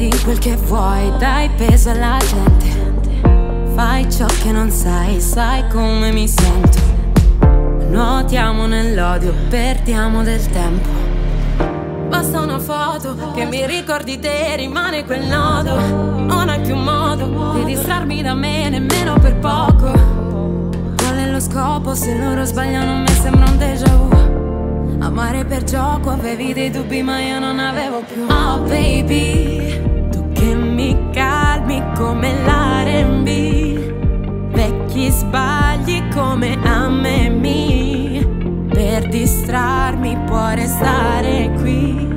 In 0.03 0.21
quel 0.21 0.37
che 0.37 0.57
vuoi, 0.57 1.13
dai 1.17 1.49
peso 1.55 1.89
alla 1.89 2.17
gente. 2.17 2.91
Fai 3.73 4.11
ciò 4.11 4.25
che 4.25 4.51
non 4.51 4.69
sai, 4.69 5.21
sai 5.21 5.65
come 5.69 6.11
mi 6.11 6.27
sento. 6.27 6.77
Nuotiamo 7.87 8.65
nell'odio, 8.65 9.33
perdiamo 9.47 10.21
del 10.23 10.45
tempo. 10.49 10.89
Basta 12.09 12.41
una 12.41 12.59
foto 12.59 13.15
che 13.33 13.45
mi 13.45 13.65
ricordi 13.65 14.19
te, 14.19 14.57
rimane 14.57 15.05
quel 15.05 15.25
nodo. 15.25 15.79
Non 15.79 16.49
hai 16.49 16.59
più 16.59 16.75
modo 16.75 17.53
di 17.53 17.63
distrarmi 17.63 18.21
da 18.21 18.33
me, 18.33 18.67
nemmeno 18.67 19.17
per 19.19 19.37
poco. 19.37 19.91
Qual 20.97 21.15
è 21.15 21.29
lo 21.31 21.39
scopo 21.39 21.95
se 21.95 22.17
loro 22.17 22.43
sbagliano? 22.43 22.99
Mi 22.99 23.13
sembra 23.21 23.45
un 23.49 23.57
déjà 23.57 23.87
vu. 23.95 24.11
Amare 24.99 25.45
per 25.45 25.63
gioco, 25.63 26.09
avevi 26.09 26.51
dei 26.51 26.69
dubbi, 26.71 27.01
ma 27.03 27.21
io 27.21 27.39
non 27.39 27.57
avevo 27.57 28.01
più. 28.01 28.25
Oh 28.27 28.59
baby, 28.67 29.92
mi 30.93 31.09
calmi 31.11 31.83
come 31.95 32.33
l'RB. 32.45 33.27
Vecchi 34.51 35.09
sbagli 35.09 36.07
come 36.13 36.57
a 36.63 36.87
me 36.87 37.29
mi. 37.29 38.67
Per 38.69 39.07
distrarmi 39.07 40.17
può 40.25 40.53
restare 40.53 41.51
qui 41.59 42.07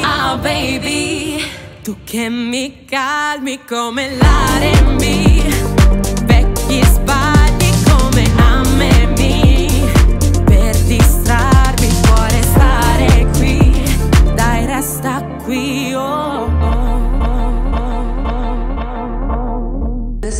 Oh 0.05 0.39
baby, 0.39 1.43
tu 1.83 1.97
che 2.05 2.29
mi 2.29 2.85
calmi 2.85 3.61
come 3.65 4.11
l'R&B. 4.15 5.18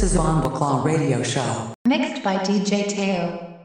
Is 0.09 0.15
Claw 0.15 0.83
Radio 0.83 1.23
Show. 1.23 1.75
Mixed 1.87 2.23
by 2.23 2.37
DJ 2.39 2.89
Teo. 2.89 3.58